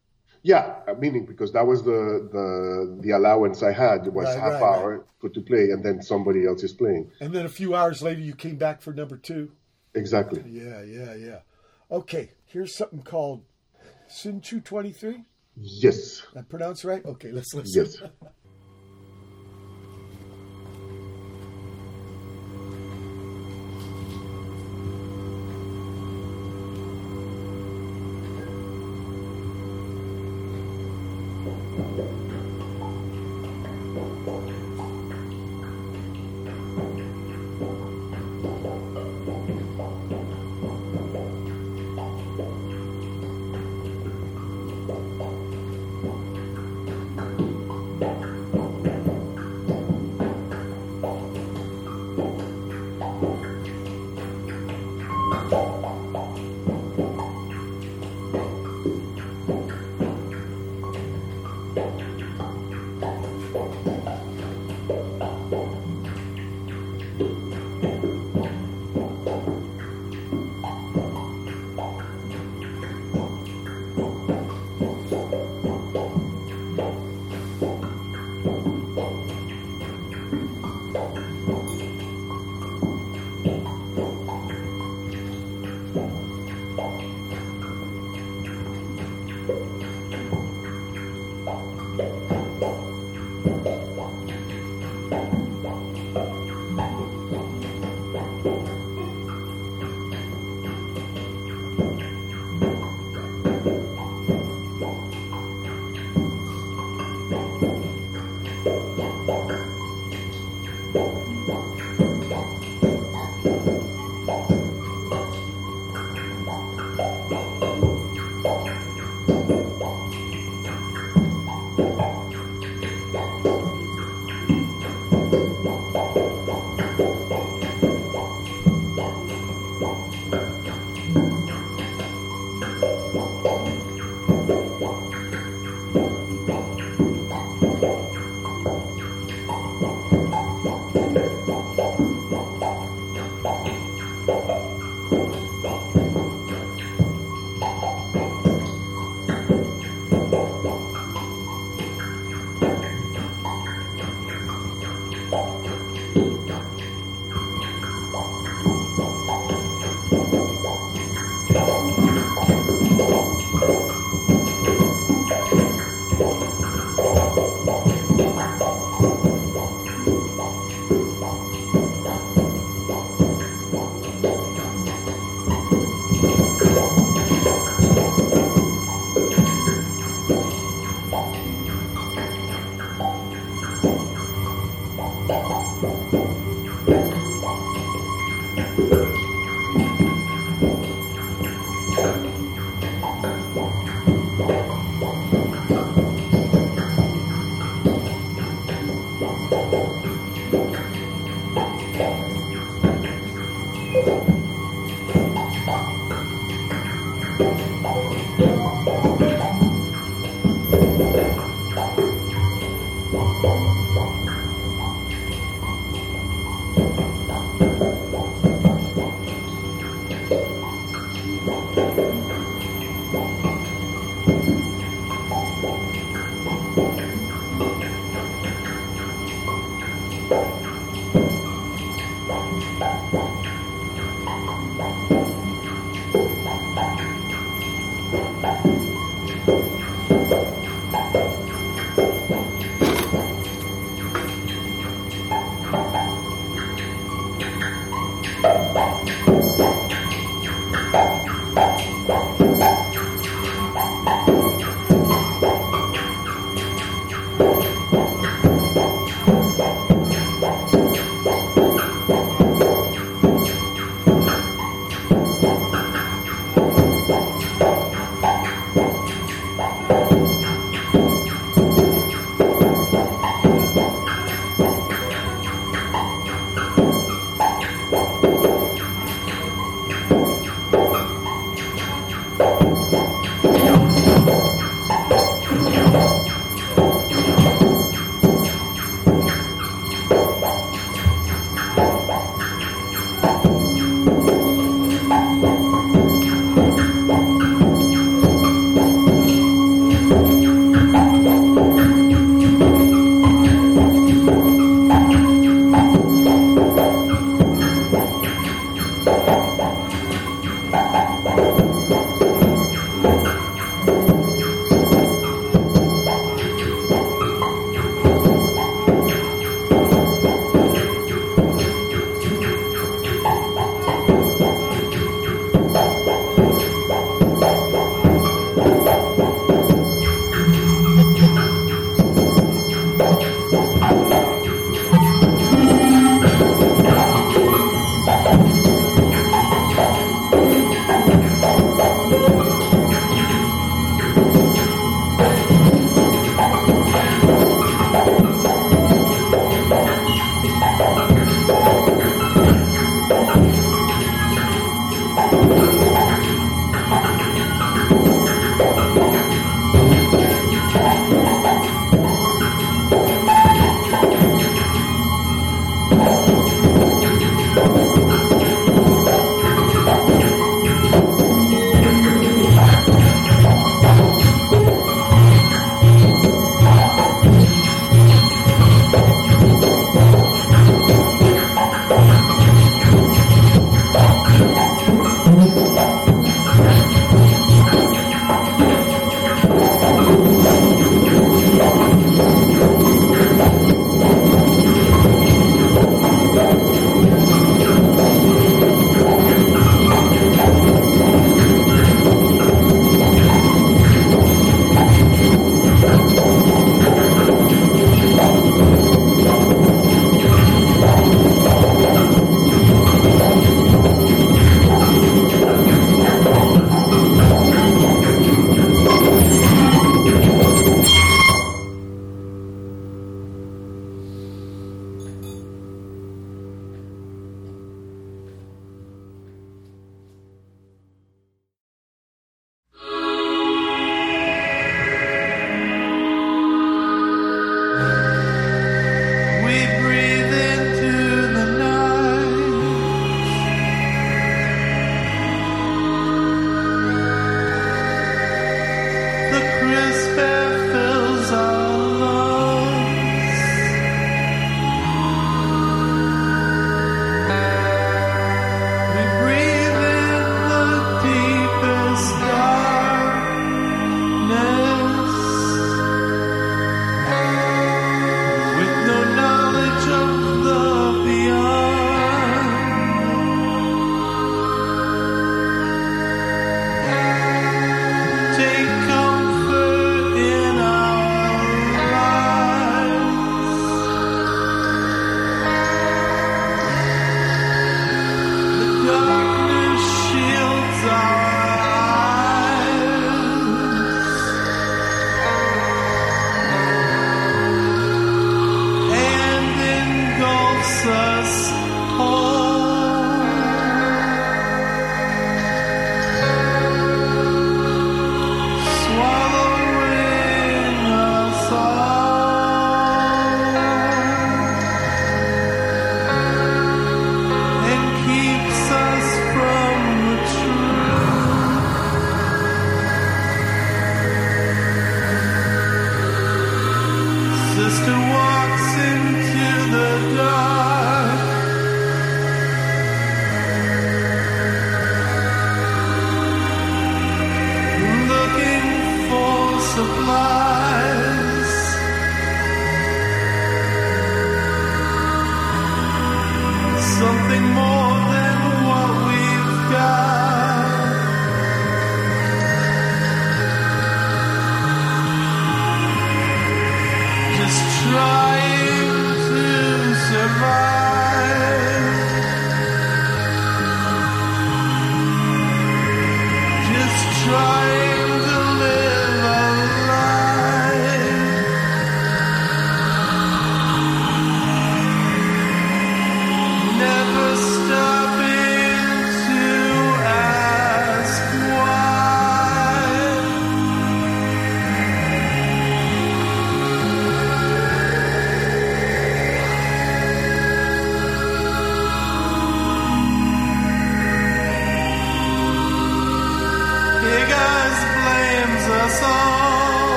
[0.46, 4.64] Yeah, meaning because that was the the the allowance I had was Right, half right,
[4.64, 7.12] hour put to play, and then somebody else is playing.
[7.22, 9.52] And then a few hours later, you came back for number two.
[9.96, 10.44] Exactly.
[10.48, 11.40] Yeah, yeah, yeah.
[11.92, 13.44] Okay, here's something called
[14.10, 15.24] Hsinchu 23.
[15.58, 16.24] Yes.
[16.36, 17.06] I pronounce right?
[17.06, 17.84] Okay, let's listen.
[17.84, 17.98] Yes.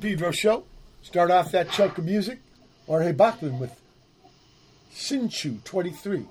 [0.00, 0.64] Pedro show.
[1.02, 2.40] Start off that chunk of music.
[2.86, 3.72] Jorge Bachmann with
[4.94, 6.26] Hsinchu 23.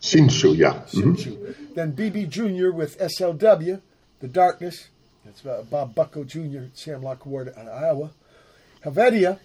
[0.00, 0.82] Shinshu, yeah.
[0.90, 1.74] Mhm.
[1.74, 2.70] Then BB Jr.
[2.70, 3.80] with SLW,
[4.20, 4.88] The Darkness.
[5.24, 6.64] That's uh, Bob Bucko Jr.
[6.66, 8.10] at Sam Locke Ward out of Iowa.
[8.82, 9.40] Helvetia,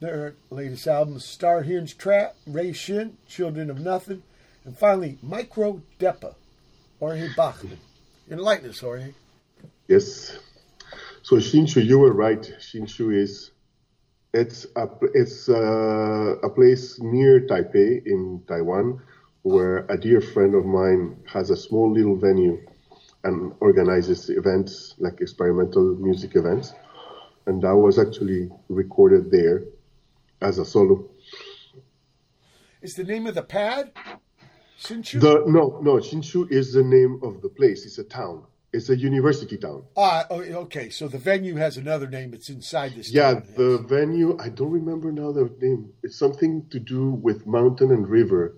[0.00, 4.22] their latest album, Star Hinge Trap, Ray Shinn, Children of Nothing.
[4.64, 6.34] And finally, Micro Depa,
[6.98, 7.78] Jorge Bachmann.
[8.30, 9.12] Enlighten us, Jorge.
[9.88, 10.35] Yes.
[11.26, 12.40] So Shinshu, you were right.
[12.60, 13.50] Shinshu is
[14.32, 19.02] it's a it's uh, a place near Taipei in Taiwan,
[19.42, 22.64] where a dear friend of mine has a small little venue
[23.24, 26.74] and organizes events like experimental music events,
[27.46, 29.64] and that was actually recorded there
[30.42, 31.10] as a solo.
[32.82, 33.90] Is the name of the pad?
[34.78, 35.18] Hsinchu?
[35.20, 37.84] The no no Shinshu is the name of the place.
[37.84, 38.44] It's a town.
[38.76, 39.84] It's a university town.
[39.96, 40.90] Ah, oh, okay.
[40.90, 42.34] So the venue has another name.
[42.34, 43.10] It's inside this.
[43.10, 43.44] Yeah, town.
[43.56, 45.92] the venue, I don't remember now the name.
[46.02, 48.56] It's something to do with mountain and river,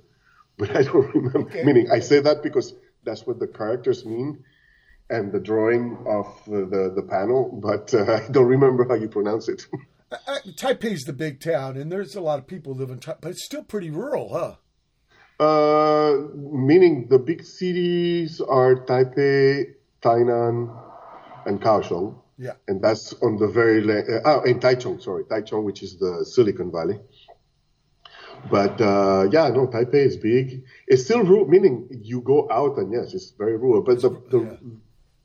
[0.58, 1.50] but I don't remember.
[1.50, 1.62] Okay.
[1.62, 2.74] Meaning, I say that because
[3.04, 4.44] that's what the characters mean
[5.08, 9.08] and the drawing of uh, the, the panel, but uh, I don't remember how you
[9.08, 9.66] pronounce it.
[10.10, 13.30] Uh, Taipei's the big town, and there's a lot of people live in Taipei, but
[13.32, 14.54] it's still pretty rural, huh?
[15.40, 20.70] uh, meaning the big cities are Taipei, Tainan,
[21.46, 22.14] and Kaohsiung.
[22.40, 22.52] Yeah.
[22.68, 26.24] and that's on the very la- uh, oh, in Taichung, sorry, Taichung, which is the
[26.24, 27.00] Silicon Valley.
[28.50, 30.62] But uh, yeah, no, Taipei is big.
[30.86, 33.82] It's still rural, meaning you go out and yes, it's very rural.
[33.82, 34.56] But the, the Yeah.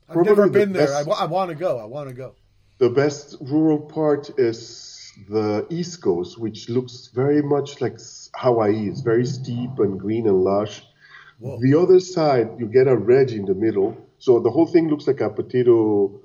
[0.08, 0.86] I've never the been there.
[0.88, 1.78] best- I, want to go.
[1.78, 2.34] I want to go.
[2.78, 7.96] the best rural part is the East Coast, which looks very much like
[8.34, 8.88] Hawaii.
[8.88, 10.82] It's very steep and green and lush.
[11.38, 11.60] Whoa.
[11.60, 13.96] The other side, you get a ridge in the middle.
[14.18, 16.20] So the whole thing looks like a potato,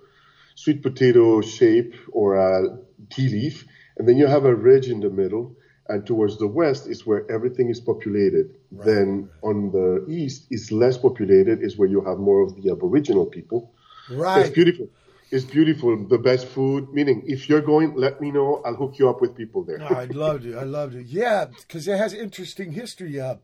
[0.55, 2.77] sweet potato shape or a
[3.09, 3.65] tea leaf.
[3.97, 5.55] And then you have a ridge in the middle.
[5.87, 8.55] And towards the west is where everything is populated.
[8.71, 13.25] Then on the east is less populated, is where you have more of the Aboriginal
[13.25, 13.73] people.
[14.11, 14.45] Right.
[14.45, 14.87] It's beautiful.
[15.31, 16.07] It's beautiful.
[16.07, 16.93] The best food.
[16.93, 18.61] Meaning, if you're going, let me know.
[18.65, 19.81] I'll hook you up with people there.
[19.81, 20.57] I'd love to.
[20.57, 21.03] I love to.
[21.03, 23.19] Yeah, because it has interesting history.
[23.19, 23.35] Uh,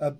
[0.00, 0.12] uh,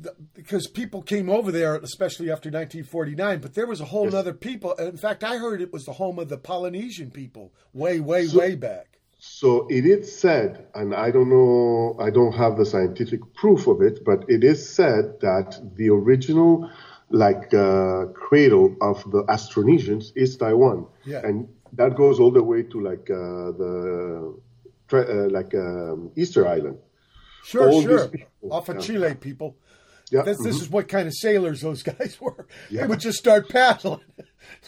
[0.00, 4.14] the, because people came over there, especially after 1949, but there was a whole Yes.
[4.14, 4.72] other people.
[4.74, 8.38] In fact, I heard it was the home of the Polynesian people way, way, So-
[8.38, 8.86] way back.
[9.20, 13.82] So it is said, and I don't know, I don't have the scientific proof of
[13.82, 16.70] it, but it is said that the original,
[17.10, 21.26] like, uh, cradle of the Austronesians is Taiwan, Yeah.
[21.26, 24.34] and that goes all the way to like uh, the,
[24.92, 26.78] uh, like um, Easter Island.
[27.44, 28.08] Sure, All sure.
[28.50, 28.80] Off of yeah.
[28.82, 29.56] Chile, people.
[30.10, 30.62] Yeah, This, this mhm.
[30.62, 32.46] is what kind of sailors those guys were.
[32.70, 34.00] They would just start paddling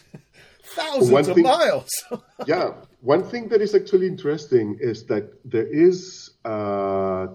[0.62, 1.90] thousands One of thing- miles.
[2.46, 2.74] yeah.
[3.00, 7.28] One thing that is actually interesting is that there is uh,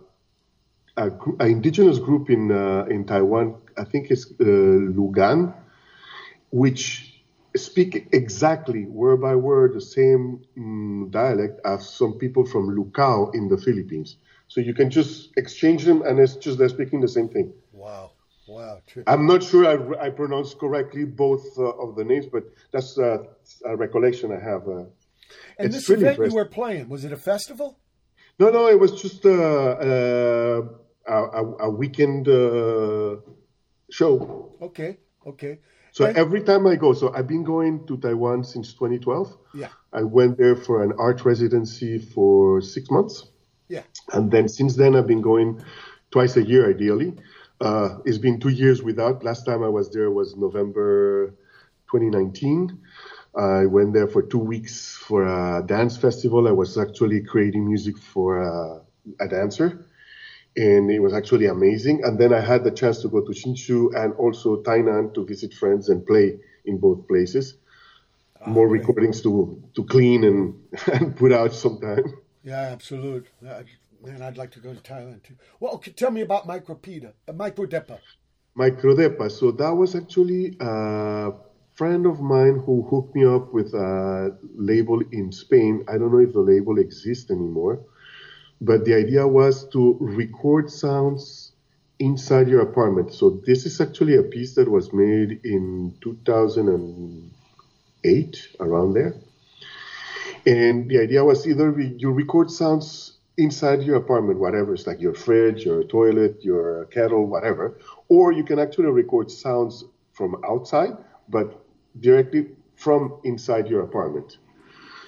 [0.97, 3.55] a, a indigenous group in uh, in Taiwan.
[3.75, 5.53] I think it's uh, Lugan,
[6.51, 7.11] which
[7.55, 13.47] speak exactly word by word the same mm, dialect as some people from Lucao in
[13.47, 14.17] the Philippines.
[14.47, 17.53] So you can just exchange them, and it's just they're speaking the same thing.
[18.47, 18.79] Wow.
[18.87, 19.03] Trippy.
[19.07, 23.17] I'm not sure I, I pronounced correctly both uh, of the names, but that's uh,
[23.65, 24.67] a recollection I have.
[24.67, 24.85] Uh,
[25.59, 27.79] And it's this really event you were playing, was it a festival?
[28.39, 30.61] No, no, it was just uh, uh,
[31.07, 33.15] a, a, a weekend uh,
[33.89, 34.55] show.
[34.61, 34.97] Okay.
[35.25, 35.59] Okay.
[35.91, 39.37] So And- every time I go, so I've been going to Taiwan since 2012.
[39.55, 39.69] Yeah.
[39.93, 43.15] I went there for an art residency for six months.
[43.69, 43.83] Yeah.
[44.13, 45.63] And then since then, I've been going
[46.11, 47.13] twice a year, ideally.
[47.65, 49.23] Uh, it's been two years without.
[49.23, 51.33] Last time I was there was November
[51.91, 52.77] 2019.
[53.35, 56.47] I went there for two weeks for a dance festival.
[56.47, 58.79] I was actually creating music for uh,
[59.19, 59.83] a dancer,
[60.55, 62.03] and it was actually amazing.
[62.03, 65.51] And then I had the chance to go to Hsinchu and also Tainan to visit
[65.51, 67.55] friends and play in both places.
[68.45, 68.81] More great.
[68.81, 70.53] recordings to to clean and,
[70.93, 72.05] and put out sometime.
[72.43, 73.25] Yeah, absolute.
[74.03, 75.35] Man, I'd like to go to Thailand too.
[75.59, 77.99] Well, okay, tell me about Micropeda, uh, Microdepa.
[78.57, 79.29] Microdepa.
[79.31, 81.31] So that was actually a
[81.73, 85.83] friend of mine who hooked me up with a label in Spain.
[85.87, 87.79] I don't know if the label exists anymore,
[88.61, 91.51] but the idea was to record sounds
[91.99, 93.13] inside your apartment.
[93.13, 99.15] So this is actually a piece that was made in 2008, around there.
[100.45, 105.13] And the idea was either you record sounds inside your apartment, whatever, it's like your
[105.13, 107.77] fridge, your toilet, your kettle, whatever,
[108.09, 109.83] or you can actually record sounds
[110.13, 110.97] from outside,
[111.29, 111.65] but
[111.99, 114.37] directly from inside your apartment.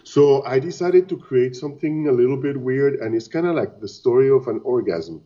[0.04, 3.82] So I decided to create something a little bit weird, and it's kind of like
[3.82, 5.22] the story of an orgasm.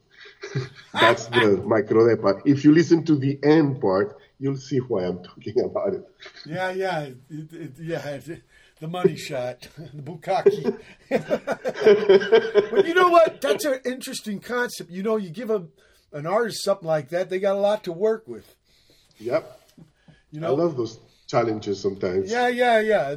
[0.94, 2.42] That's the microdepa.
[2.46, 6.04] If you listen to the end part, you'll see why I'm talking about it.
[6.48, 7.00] Yeah, yeah,
[7.30, 8.20] it, it, yeah.
[8.82, 10.80] The money shot, the bukkake.
[12.72, 13.40] but you know what?
[13.40, 14.90] That's an interesting concept.
[14.90, 15.68] You know, you give a,
[16.12, 18.56] an artist something like that, they got a lot to work with.
[19.20, 19.60] Yep.
[20.32, 22.32] You know, I love those challenges sometimes.
[22.32, 23.16] Yeah, yeah, yeah.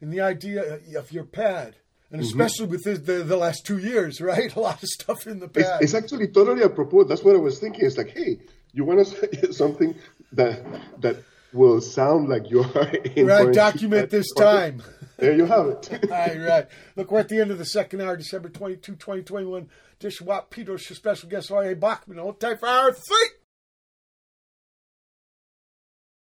[0.00, 1.76] And the idea of your pad,
[2.10, 2.28] and mm-hmm.
[2.28, 4.54] especially with the, the, the last two years, right?
[4.56, 5.82] A lot of stuff in the It's, pad.
[5.82, 7.04] it's actually totally apropos.
[7.04, 7.84] That's what I was thinking.
[7.84, 8.40] It's like, hey,
[8.72, 9.94] you want to something
[10.32, 10.64] that
[11.00, 11.16] that
[11.52, 14.82] will sound like you are in right, document this time.
[15.18, 15.88] There you have it.
[16.10, 16.68] All right, right.
[16.96, 19.68] Look, we're at the end of the second hour, December 22, 2021.
[20.00, 21.76] Dish Watt Peter, special guest R.A.
[21.76, 22.18] Bachmann.
[22.18, 23.28] Hold tight for hour three.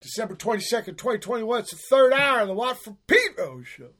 [0.03, 1.61] December 22nd, 2021.
[1.61, 3.91] It's the third hour of the Watt for Pedro oh, show.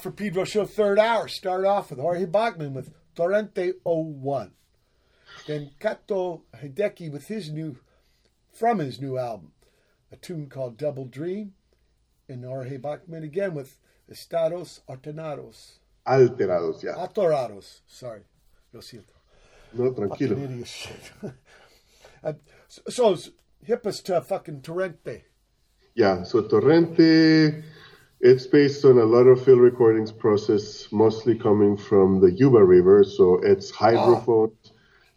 [0.00, 1.28] For Pedro Show third hour.
[1.28, 4.52] Start off with Jorge Bachmann with Torrente 01.
[5.46, 7.76] Then Kato Hideki with his new,
[8.52, 9.52] from his new album,
[10.12, 11.54] a tune called Double Dream.
[12.28, 13.78] And Jorge Bachmann again with
[14.08, 15.78] Estados Alternados.
[16.06, 16.94] Alterados, yeah.
[16.94, 17.80] Atorados.
[17.86, 18.22] Sorry.
[18.72, 19.14] Lo siento.
[19.72, 20.44] No, Fucking tranquilo.
[20.44, 21.12] idiot shit.
[22.24, 22.32] Uh,
[22.66, 22.82] so,
[23.14, 23.30] so
[23.64, 25.22] hip us to fucking Torrente.
[25.94, 27.62] Yeah, so Torrente,
[28.20, 33.04] it's based on a lot of field recordings process, mostly coming from the Yuba River.
[33.04, 34.72] So it's hydrophones.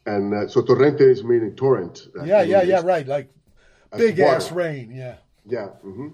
[0.06, 2.08] And uh, so Torrente is meaning torrent.
[2.20, 3.08] uh, Yeah, yeah, yeah, right.
[3.08, 3.30] Like
[3.96, 4.92] big ass rain.
[4.92, 5.18] Yeah.
[5.46, 5.70] Yeah.
[5.86, 6.10] Mm-hmm.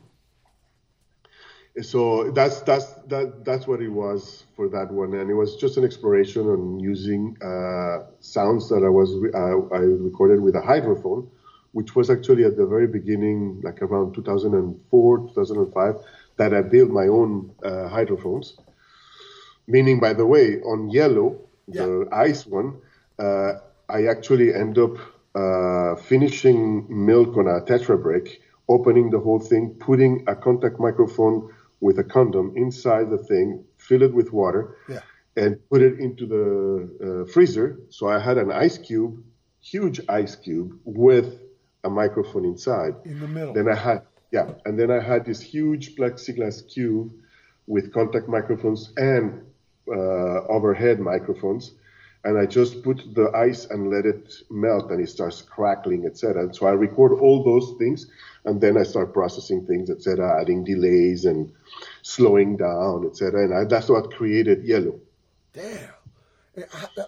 [1.82, 5.78] So that's that's that that's what it was for that one, and it was just
[5.78, 11.30] an exploration on using uh, sounds that I was uh, I recorded with a hydrophone,
[11.74, 15.96] which was actually at the very beginning, like around 2004, 2005,
[16.38, 18.58] that I build my own uh, hydrophones.
[19.68, 22.80] Meaning, by the way, on Hielo, the ice one,
[23.20, 23.54] uh,
[23.90, 24.96] I actually end up
[25.36, 31.50] uh, finishing milk on a Tetra brick, opening the whole thing, putting a contact microphone
[31.82, 35.02] with a condom inside the thing, fill it with water, Yeah.
[35.36, 36.46] and put it into the
[37.28, 37.78] uh, freezer.
[37.90, 39.24] So I had an ice cube,
[39.62, 41.40] huge ice cube, with
[41.84, 42.96] a microphone inside.
[43.06, 43.54] In the middle.
[43.54, 47.12] Then I had, yeah, and then I had this huge plexiglass cube
[47.68, 49.46] with contact microphones and
[49.90, 51.72] uh, overhead microphones.
[52.24, 56.54] And I just put the ice and let it melt, and it starts crackling, etc.
[56.54, 58.08] So I record all those things,
[58.44, 61.54] and then I start processing things, etc., adding delays and
[62.02, 63.46] slowing down, etc.
[63.46, 65.00] And I, that's what created Hielo.
[65.54, 65.90] Damn.
[66.58, 67.06] Eh, How,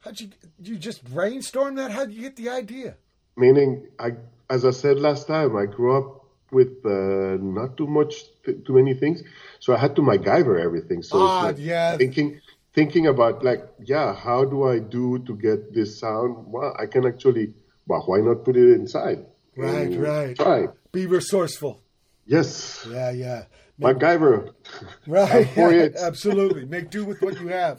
[0.00, 0.28] how'd you
[0.62, 1.90] you just brainstorm that?
[1.90, 2.96] How'd you get the idea?
[3.36, 4.12] meaning I,
[4.48, 6.23] as I said last time, I grew up
[6.54, 9.22] with uh, not too much, too many things,
[9.60, 11.02] so I had to MacGyver everything.
[11.02, 11.96] So it's Ah, like yeah.
[11.98, 12.40] thinking,
[12.72, 16.46] thinking about like, yeah, how do I do to get this sound?
[16.52, 17.52] Well, I can actually,
[17.86, 19.26] well, why not put it inside?
[19.56, 20.36] Right, And right.
[20.36, 20.68] Try.
[20.92, 21.82] Be resourceful.
[22.26, 23.44] Yes, Yeah, yeah.
[23.80, 24.54] MacGyver.
[25.06, 25.46] Right.
[25.56, 25.96] it.
[26.10, 26.64] Absolutely.
[26.64, 27.78] Make do with what you have.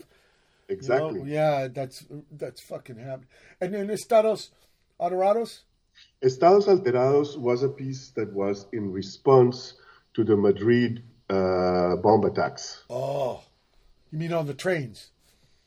[0.69, 0.75] You know?
[0.75, 1.21] Exactly.
[1.31, 3.29] Yeah, that's that's fucking happening.
[3.61, 4.51] And then Estados
[4.99, 5.64] Adorados?
[6.25, 9.75] Estados Alterados was a piece that was in response
[10.15, 12.83] to the Madrid uh, bomb attacks.
[12.89, 13.43] Oh.
[14.11, 15.11] You mean on the trains?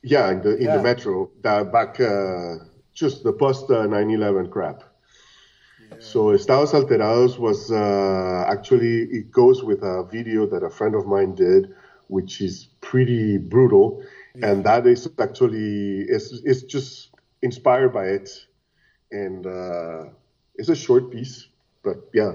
[0.03, 0.77] Yeah, in the in Yeah.
[0.77, 4.83] the metro, the back, uh, just the post uh, 9/11 crap.
[6.01, 11.07] So Estados Alterados was uh, actually it goes with a video that a friend of
[11.07, 11.75] mine did,
[12.09, 14.03] which is pretty brutal,
[14.43, 17.11] and that is actually it's it's just
[17.43, 18.28] inspired by it,
[19.11, 20.05] and uh,
[20.59, 21.47] it's a short piece,
[21.83, 22.33] but yeah,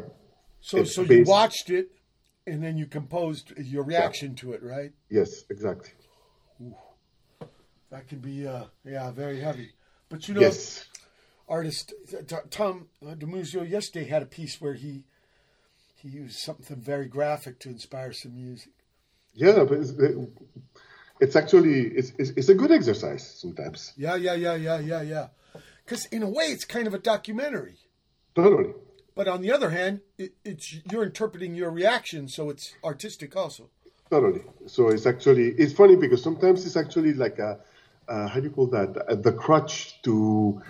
[0.62, 1.92] So so you watched it
[2.48, 4.92] and then you composed your reaction to it, right?
[5.10, 5.92] yes, exactly,
[7.92, 9.72] That can be uh yeah, very heavy.
[10.10, 10.86] But you know yes.
[11.48, 11.94] artist
[12.50, 15.04] Tom uh, Dimuzio yesterday had a piece where he
[16.02, 18.74] he used something very graphic to inspire some music.
[19.36, 19.94] Yeah, but it's,
[21.20, 23.94] it's actually it's, it's it's a good exercise sometimes.
[23.98, 25.28] Yeah, yeah, yeah, yeah, yeah, yeah.
[25.86, 27.78] Because in a way, it's kind of a documentary.
[28.36, 28.74] Totally.
[29.16, 33.70] But on the other hand, it, it's you're interpreting your reaction, so it's artistic also.
[34.10, 34.42] Totally.
[34.68, 37.60] So it's actually it's funny because sometimes it's actually like a
[38.08, 40.62] uh, how do you call that the crutch to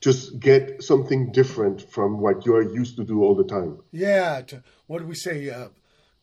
[0.00, 3.78] just get something different from what you are used to do all the time.
[3.92, 4.42] Yeah.
[4.48, 5.48] To, what do we say?
[5.48, 5.68] Uh,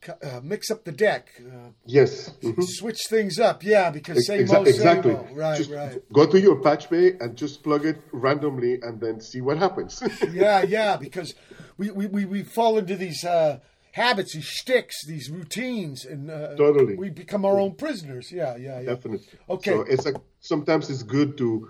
[0.07, 1.29] uh, mix up the deck.
[1.39, 2.31] Uh, Yes.
[2.41, 2.63] Mhm.
[2.63, 3.63] Switch things up.
[3.63, 5.11] Yeah, because same exa- old, exactly.
[5.13, 5.37] same old.
[5.37, 6.13] Right, Just right.
[6.13, 10.01] Go to your patch bay and just plug it randomly and then see what happens.
[10.31, 11.33] yeah, yeah, because
[11.77, 13.59] we, we, we, we fall into these uh,
[13.91, 16.95] habits, these shticks, these routines, and uh, Totally.
[16.95, 18.31] we become our own prisoners.
[18.31, 18.89] Yeah, yeah, yeah.
[18.93, 19.27] Definitely.
[19.49, 19.71] Okay.
[19.71, 21.67] So it's like sometimes it's good to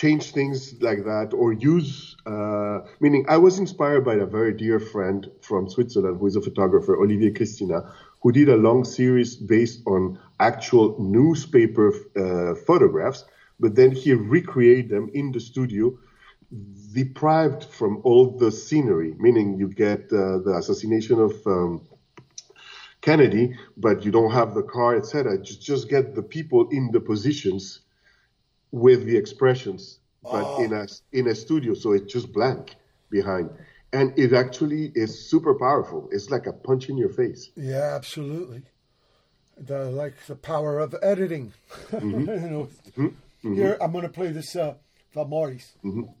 [0.00, 2.16] change things like that or use.
[2.24, 6.40] Uh, meaning, I was inspired by a very dear friend from Switzerland who is a
[6.40, 7.84] photographer, Olivier Christinat,
[8.22, 13.24] who did a long series based on actual newspaper uh, photographs,
[13.58, 15.92] but then he recreated them in the studio
[16.94, 21.86] deprived from all the scenery, meaning you get uh, the assassination of um,
[23.02, 25.38] Kennedy, but you don't have the car, etc.
[25.38, 27.80] Just just get the people in the positions
[28.72, 30.62] with the expressions, but ah.
[30.62, 32.76] in a in a studio, so it's just blank
[33.10, 33.50] behind,
[33.92, 36.08] and it actually is super powerful.
[36.12, 37.50] It's like a punch in your face.
[37.56, 38.62] Yeah, absolutely.
[39.58, 41.52] The like the power of editing.
[41.90, 42.28] Mm-hmm.
[42.44, 43.06] You know, mm-hmm.
[43.06, 43.54] Mm-hmm.
[43.54, 44.74] Here, I'm going to play this uh,
[45.14, 45.74] Valmories.
[45.82, 46.14] こ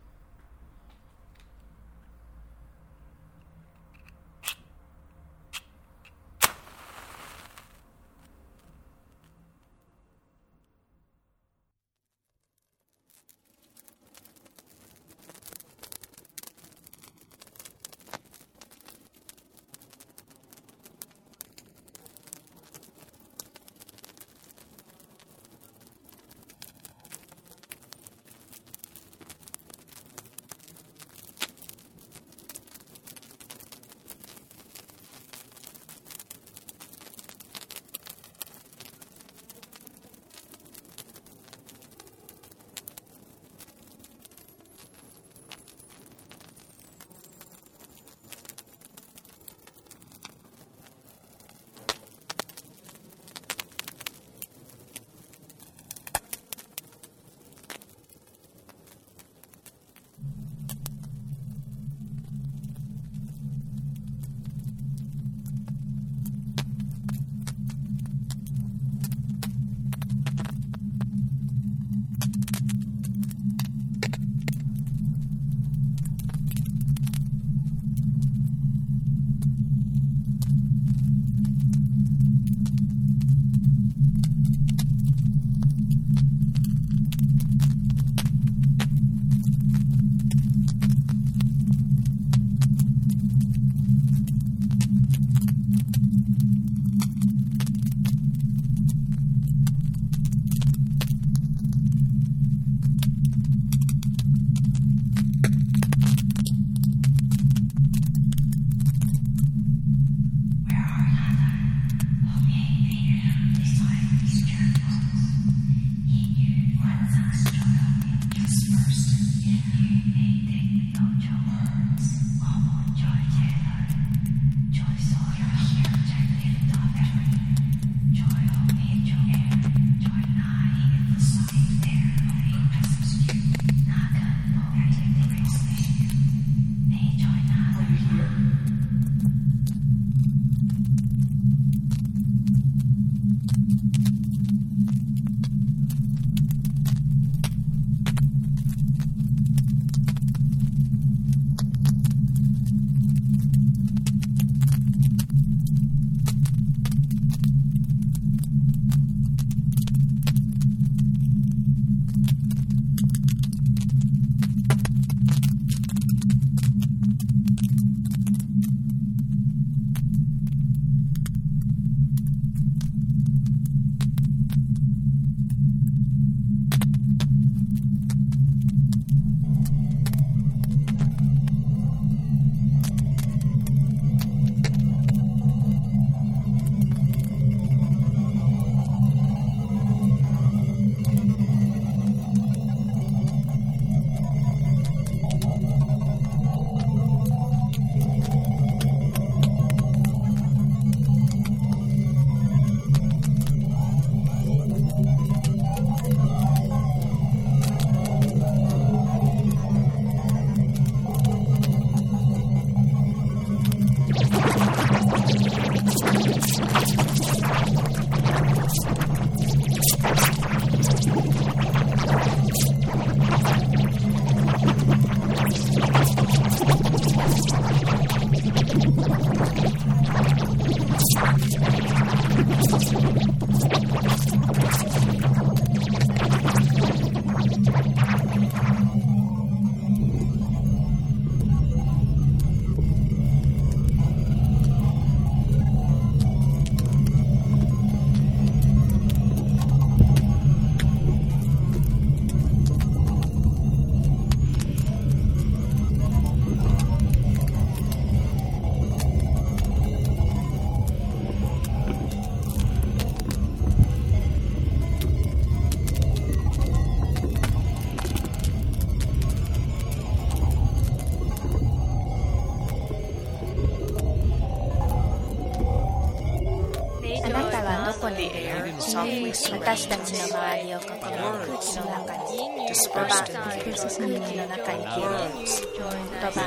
[278.90, 286.42] 私たちの周りを囲む空気の中に言葉空気の中に消える言葉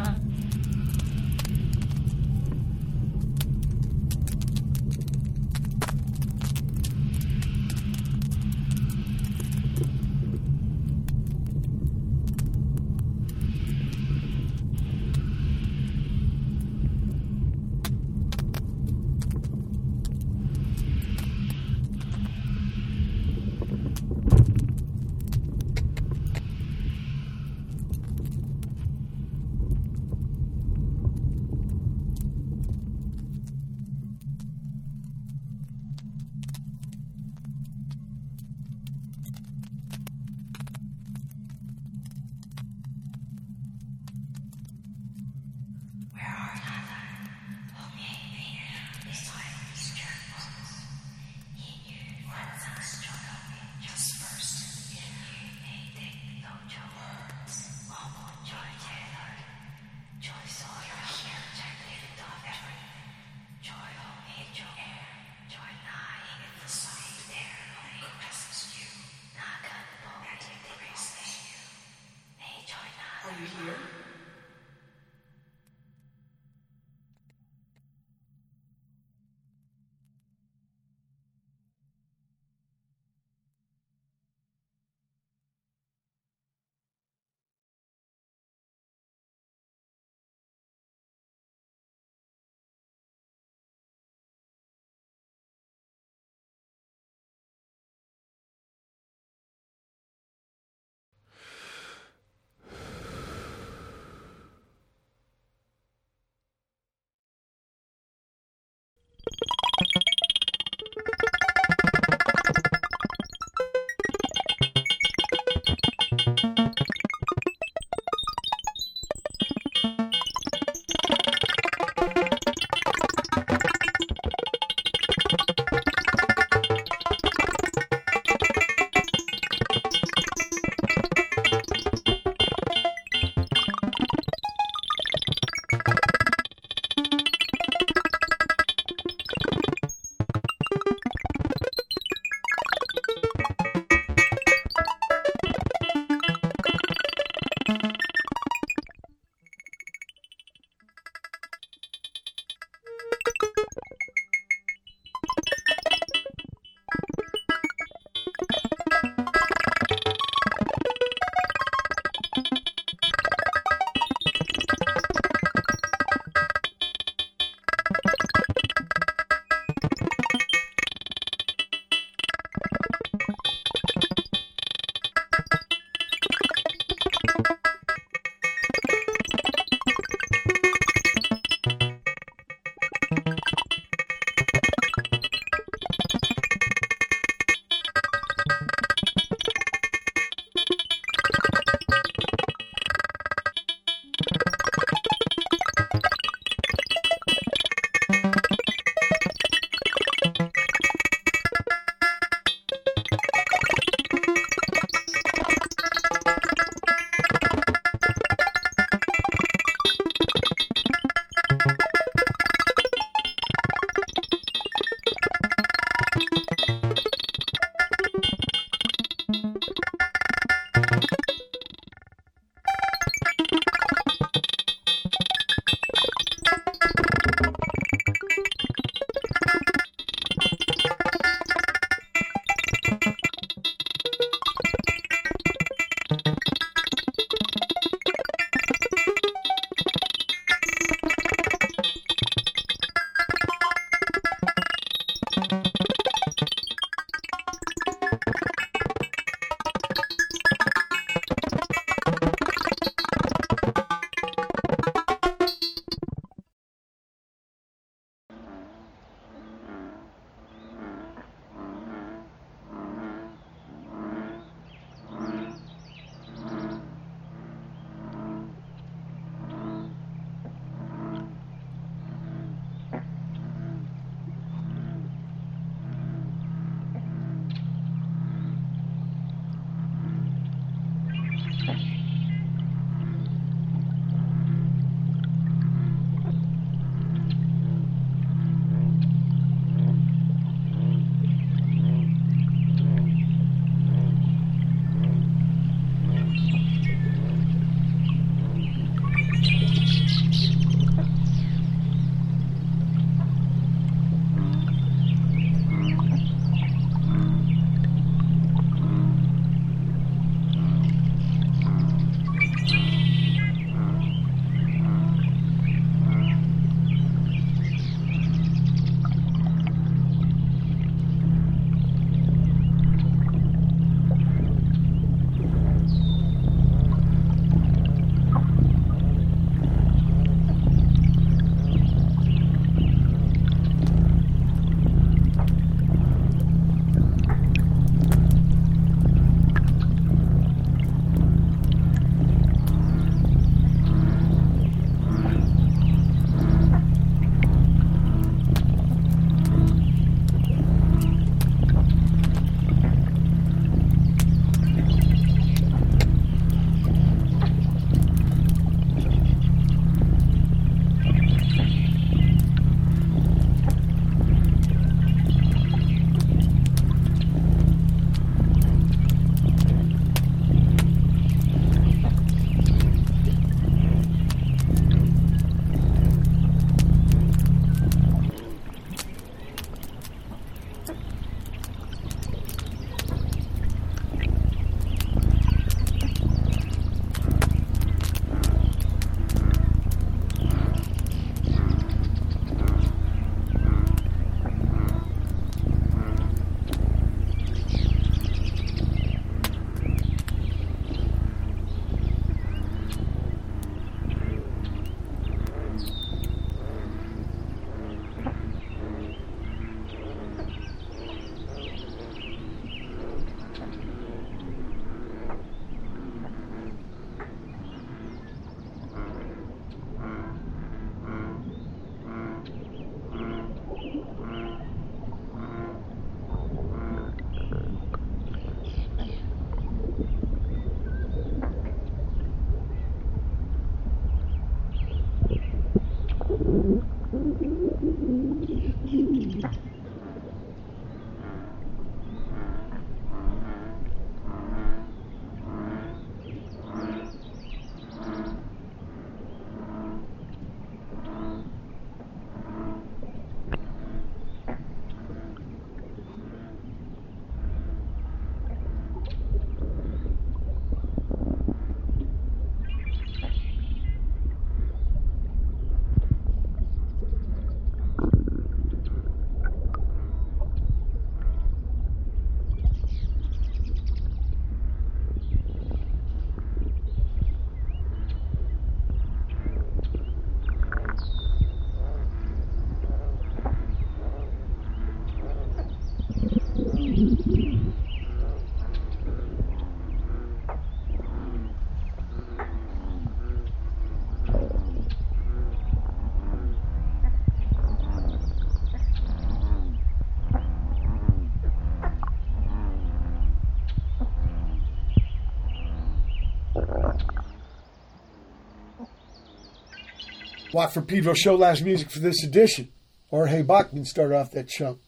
[510.53, 512.69] Watt from Pedro show last music for this edition.
[513.09, 514.79] Jorge Bachmann started off that chunk.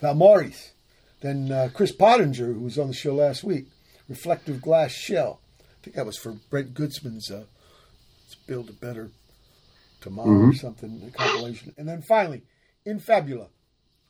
[0.00, 0.72] Valmories.
[1.20, 3.66] Then uh, Chris Pottinger, who was on the show last week.
[4.08, 5.40] Reflective Glass Shell.
[5.60, 7.44] I think that was for Brent Goodsman's uh,
[8.24, 9.10] Let's Build a Better
[10.00, 10.56] Tomorrow or Mhm.
[10.58, 11.74] something, a compilation.
[11.76, 12.42] And then finally,
[12.84, 13.46] In Fabula.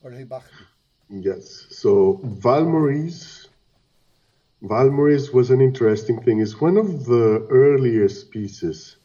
[0.03, 0.67] Jorge Bachmann.
[1.09, 1.67] Yes.
[1.71, 3.49] So Valmories,
[4.63, 6.41] Valmories was an interesting thing.
[6.41, 8.97] It's one of the earliest pieces.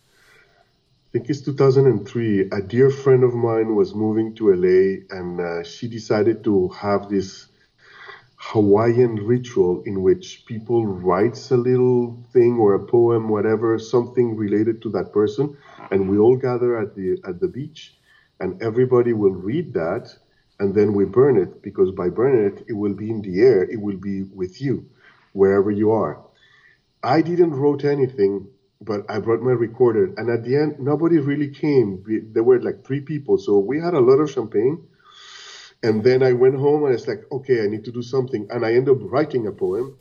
[1.12, 2.48] I think it's 2003.
[2.54, 7.10] A dear friend of mine was moving to LA, and uh, she decided to have
[7.10, 7.48] this
[8.38, 14.82] Hawaiian ritual in which people writes a little thing or a poem, whatever, something related
[14.84, 15.58] to that person,
[15.92, 17.94] and we all gather at the at the beach,
[18.40, 20.08] and everybody will read that,
[20.62, 23.64] and then we burn it because by burning it, it will be in the air,
[23.64, 24.86] it will be with you,
[25.34, 26.24] wherever you are.
[27.04, 28.48] I didn't wrote anything,
[28.82, 32.04] but I brought my recorder, and at the end, nobody really came.
[32.06, 34.88] We- There were like three people, so we had a lot of champagne.
[35.84, 38.48] And then I went home and it's like, okay, I need to do something.
[38.52, 39.98] And I ended up writing a poem,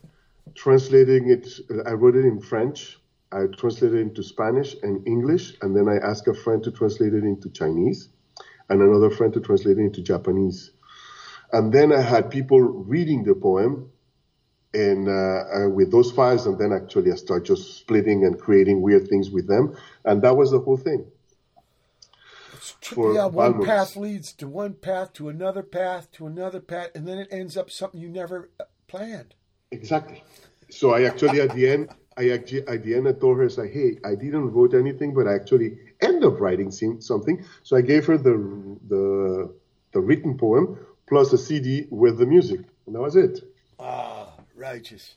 [0.55, 1.49] translating it.
[1.87, 2.99] I wrote it in French.
[3.33, 5.57] I translated it into Spanish and English.
[5.63, 8.09] And then I asked a friend to translate it into Chinese
[8.69, 10.73] and another friend to translate it into Japanese.
[11.53, 13.91] And then I had people reading the poem
[14.73, 16.47] and uh, uh, with those files.
[16.47, 19.77] And then actually I started just splitting and creating weird things with them.
[20.05, 21.07] And that was the whole thing.
[22.97, 27.19] Yeah, one path leads to one path to another path to another path, and then
[27.19, 29.35] it ends up something you never uh, planned.
[29.71, 30.23] Exactly.
[30.69, 33.49] So I actually at the end, I actually at the end I told her, I
[33.49, 37.45] said, hey, I didn't wrote anything, but I actually end up writing something.
[37.63, 38.37] So I gave her the
[38.89, 39.55] the
[39.93, 43.41] the written poem plus a CD with the music, and that was it.
[43.79, 44.20] Ah,
[44.61, 45.17] righteous.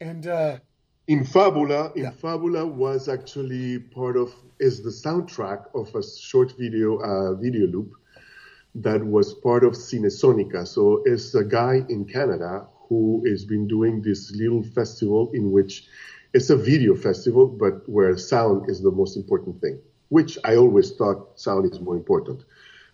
[0.00, 0.58] And uh,
[1.06, 6.96] In Fabula, in Fabula was actually part of is the soundtrack of a short video
[6.96, 7.92] uh, video loop
[8.74, 10.66] that was part of Cinesonika.
[10.66, 15.86] So it's a guy in Canada who has been doing this little festival in which
[16.32, 19.78] it's a video festival, but where sound is the most important thing.
[20.08, 22.44] Which I always thought sound is more important.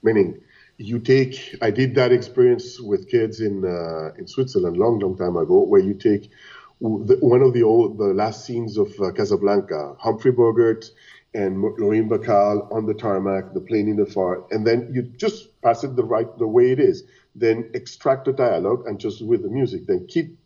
[0.02, 0.40] Meaning,
[0.80, 1.56] you take.
[1.60, 5.80] I did that experience with kids in uh, in Switzerland long, long time ago, where
[5.80, 6.30] you take
[6.78, 10.90] one of the old, the last scenes of uh, Casablanca, Humphrey Bogart
[11.34, 15.60] and Lorraine Bacall on the tarmac, the plane in the far, and then you just
[15.60, 17.04] pass it the right the way it is.
[17.34, 19.86] Then extract the dialogue and just with the music.
[19.86, 20.38] Then keep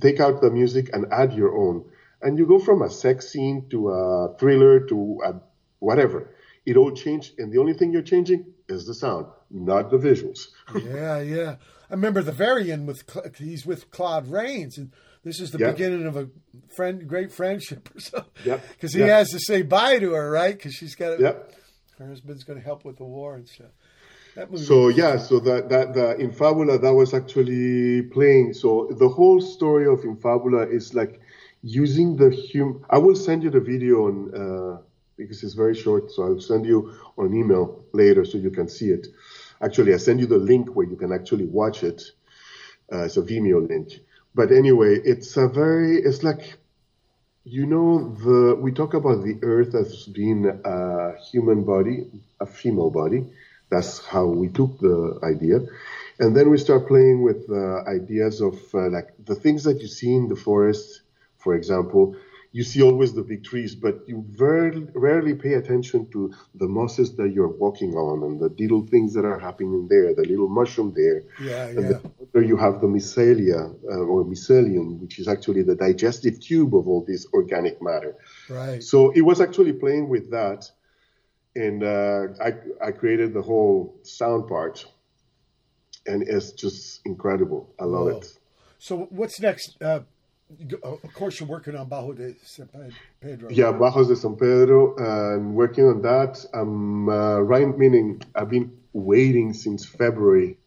[0.00, 1.84] take out the music and add your own,
[2.22, 5.34] and you go from a sex scene to a thriller to a
[5.80, 6.30] whatever.
[6.64, 10.48] It all changed, and the only thing you're changing is the sound, not the visuals.
[10.84, 11.56] yeah, yeah.
[11.88, 13.02] I remember the very end with
[13.38, 14.92] he's with Claude Rains, and
[15.22, 16.28] this is the beginning of a
[16.74, 18.30] friend, great friendship or something.
[18.44, 18.60] Yeah.
[18.72, 20.56] Because he has to say bye to her, right?
[20.56, 21.52] Because she's got Yep.
[21.98, 23.72] her husband's going to help with the war and stuff.
[24.34, 24.64] That movie.
[24.64, 28.52] So yeah, so that that the In Fabula that was actually playing.
[28.52, 31.20] So the whole story of In Fabula is like
[31.62, 32.84] using the hum.
[32.90, 34.78] I will send you the video on uh,
[35.16, 36.10] because it's very short.
[36.12, 39.06] So I'll send you on email later so you can see it.
[39.62, 42.02] Actually, I send you the link where you can actually watch it.
[42.92, 44.00] Uh, it's a Vimeo link.
[44.34, 45.98] But anyway, it's a very.
[45.98, 46.56] It's like
[47.44, 52.06] you know the we talk about the earth as being a human body
[52.40, 53.24] a female body
[53.70, 55.60] that's how we took the idea
[56.18, 59.86] and then we start playing with uh, ideas of uh, like the things that you
[59.86, 61.02] see in the forest
[61.38, 62.16] for example
[62.56, 64.70] you see always the big trees but you very
[65.06, 66.20] rarely pay attention to
[66.62, 70.26] the mosses that you're walking on and the little things that are happening there the
[70.32, 71.18] little mushroom there
[71.48, 71.88] Yeah, and yeah.
[71.90, 72.00] then
[72.32, 73.60] there you have the mycelia
[73.92, 78.14] uh, or mycelium, which is actually the digestive tube of all this organic matter.
[78.48, 78.82] Right.
[78.82, 80.60] So it was actually playing with that,
[81.54, 82.50] and uh, I
[82.88, 84.84] I created the whole sound part,
[86.06, 87.60] and it's just incredible.
[87.80, 88.18] I love Whoa.
[88.18, 88.38] it.
[88.78, 89.76] So what's next?
[89.80, 90.00] Uh,
[90.82, 92.68] of course, you're working on Bajo de San
[93.20, 93.50] Pedro.
[93.50, 96.44] Yeah, Bajos de San Pedro, and working on that.
[96.54, 100.58] I'm uh, right, meaning I've been waiting since February.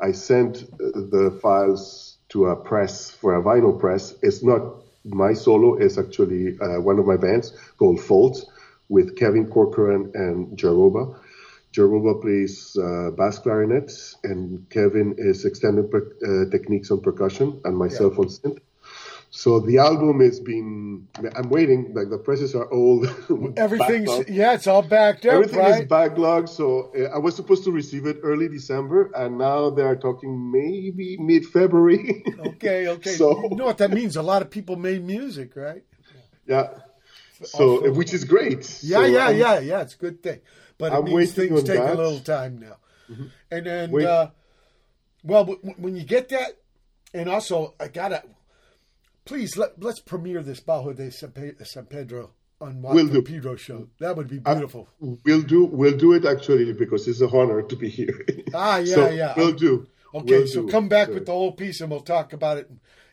[0.00, 4.14] I sent uh, the files to a press for a vinyl press.
[4.22, 8.44] It's not my solo; it's actually uh, one of my bands called Fault
[8.88, 11.18] with Kevin Corcoran and Jaroba.
[11.72, 13.92] Jaroba plays uh, bass clarinet,
[14.24, 18.58] and Kevin is extended per- uh, techniques on percussion, and myself on synth.
[19.30, 21.06] So the album has been.
[21.36, 21.92] I'm waiting.
[21.94, 23.06] Like the presses are old.
[23.58, 25.82] Everything's yeah, it's all backed up, Everything right?
[25.82, 26.48] is backlogged.
[26.48, 30.50] So uh, I was supposed to receive it early December, and now they are talking
[30.50, 32.24] maybe mid February.
[32.46, 33.10] okay, okay.
[33.16, 34.16] So- you know what that means?
[34.16, 35.82] A lot of people made music, right?
[36.46, 36.68] yeah.
[37.44, 38.78] So, Also- which is great.
[38.82, 39.80] Yeah, So yeah, I'm- yeah, yeah.
[39.82, 40.40] It's a good thing,
[40.78, 41.88] but it I'm means things take a that.
[41.90, 41.96] Mm-hmm.
[41.98, 42.76] little time now.
[43.50, 44.30] And then, uh,
[45.22, 45.44] well,
[45.76, 46.52] when you get that,
[47.12, 48.22] and also I gotta
[49.28, 53.22] please let let's premiere this Bajo de San, Pe- San Pedro on Juan Will do.
[53.22, 53.88] Pedro show.
[54.00, 54.88] That would be I- beautiful.
[55.26, 55.64] We'll do.
[55.64, 58.16] We'll do it actually because it's an honor to be here.
[58.54, 59.34] ah, yeah, So, yeah.
[59.36, 59.86] We'll do.
[60.14, 60.68] Okay, We'll so do.
[60.68, 61.14] come back Sure.
[61.16, 62.70] with the whole piece, and we'll talk about it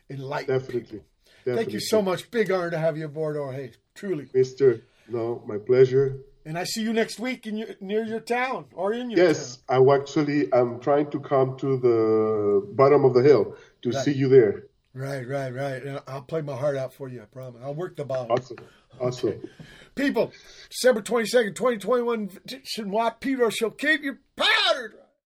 [0.08, 0.46] in light.
[0.48, 1.02] Definitely.
[1.44, 2.28] Thank you so much.
[2.30, 3.70] Big honor to have you aboard, Jorge.
[3.94, 4.26] Truly.
[4.34, 4.82] Mister.
[5.08, 6.06] No, my pleasure.
[6.44, 9.58] And I see you next week in your, near your town or in your Yes,
[9.68, 10.52] I will actually.
[10.52, 14.04] I'm trying to come to the bottom of the hill to Right.
[14.04, 14.65] see you there.
[14.96, 15.82] Right, right, right.
[15.82, 17.20] And I'll play my heart out for you.
[17.20, 17.60] I promise.
[17.62, 18.28] I'll work the ball.
[18.30, 18.56] Awesome.
[18.98, 19.42] Awesome.
[19.94, 20.32] People,
[20.70, 22.30] December 22nd, 2021,
[22.64, 23.68] Chinois Pedro Show.
[23.68, 24.55] Keep your power.